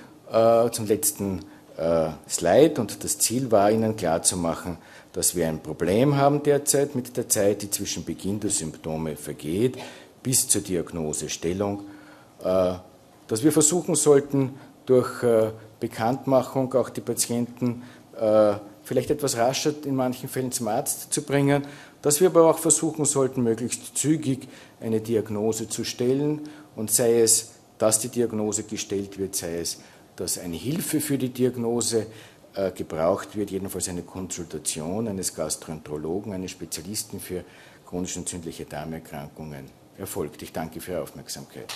zum 0.71 0.87
letzten 0.87 1.43
äh, 1.77 2.09
Slide 2.27 2.81
und 2.81 3.03
das 3.03 3.19
Ziel 3.19 3.51
war 3.51 3.71
Ihnen 3.71 3.95
klarzumachen, 3.95 4.77
dass 5.13 5.35
wir 5.35 5.47
ein 5.47 5.61
Problem 5.61 6.17
haben 6.17 6.41
derzeit 6.41 6.95
mit 6.95 7.15
der 7.15 7.29
Zeit, 7.29 7.61
die 7.61 7.69
zwischen 7.69 8.03
Beginn 8.03 8.39
der 8.39 8.49
Symptome 8.49 9.15
vergeht 9.15 9.77
bis 10.23 10.47
zur 10.47 10.61
Diagnosestellung, 10.61 11.83
äh, 12.43 12.73
dass 13.27 13.43
wir 13.43 13.51
versuchen 13.51 13.93
sollten, 13.93 14.55
durch 14.87 15.21
äh, 15.21 15.51
Bekanntmachung 15.79 16.73
auch 16.73 16.89
die 16.89 17.01
Patienten 17.01 17.83
vielleicht 18.83 19.11
etwas 19.11 19.37
rascher 19.37 19.73
in 19.85 19.93
manchen 19.93 20.27
Fällen 20.27 20.51
zum 20.51 20.69
Arzt 20.69 21.13
zu 21.13 21.21
bringen, 21.21 21.67
dass 22.01 22.21
wir 22.21 22.27
aber 22.27 22.49
auch 22.49 22.59
versuchen 22.59 23.05
sollten, 23.05 23.43
möglichst 23.43 23.97
zügig 23.97 24.47
eine 24.79 25.01
Diagnose 25.01 25.67
zu 25.67 25.83
stellen 25.83 26.41
und 26.75 26.91
sei 26.91 27.21
es, 27.21 27.51
dass 27.77 27.99
die 27.99 28.09
Diagnose 28.09 28.63
gestellt 28.63 29.17
wird, 29.19 29.35
sei 29.35 29.59
es, 29.59 29.79
dass 30.15 30.37
eine 30.37 30.55
Hilfe 30.55 30.99
für 30.99 31.17
die 31.17 31.29
Diagnose 31.29 32.07
äh, 32.55 32.71
gebraucht 32.71 33.35
wird, 33.35 33.51
jedenfalls 33.51 33.87
eine 33.87 34.01
Konsultation 34.01 35.07
eines 35.07 35.35
Gastroenterologen, 35.35 36.33
eines 36.33 36.51
Spezialisten 36.51 37.19
für 37.19 37.43
chronisch 37.85 38.17
entzündliche 38.17 38.65
Darmerkrankungen 38.65 39.65
erfolgt. 39.97 40.41
Ich 40.41 40.53
danke 40.53 40.81
für 40.81 40.93
Ihre 40.93 41.03
Aufmerksamkeit. 41.03 41.73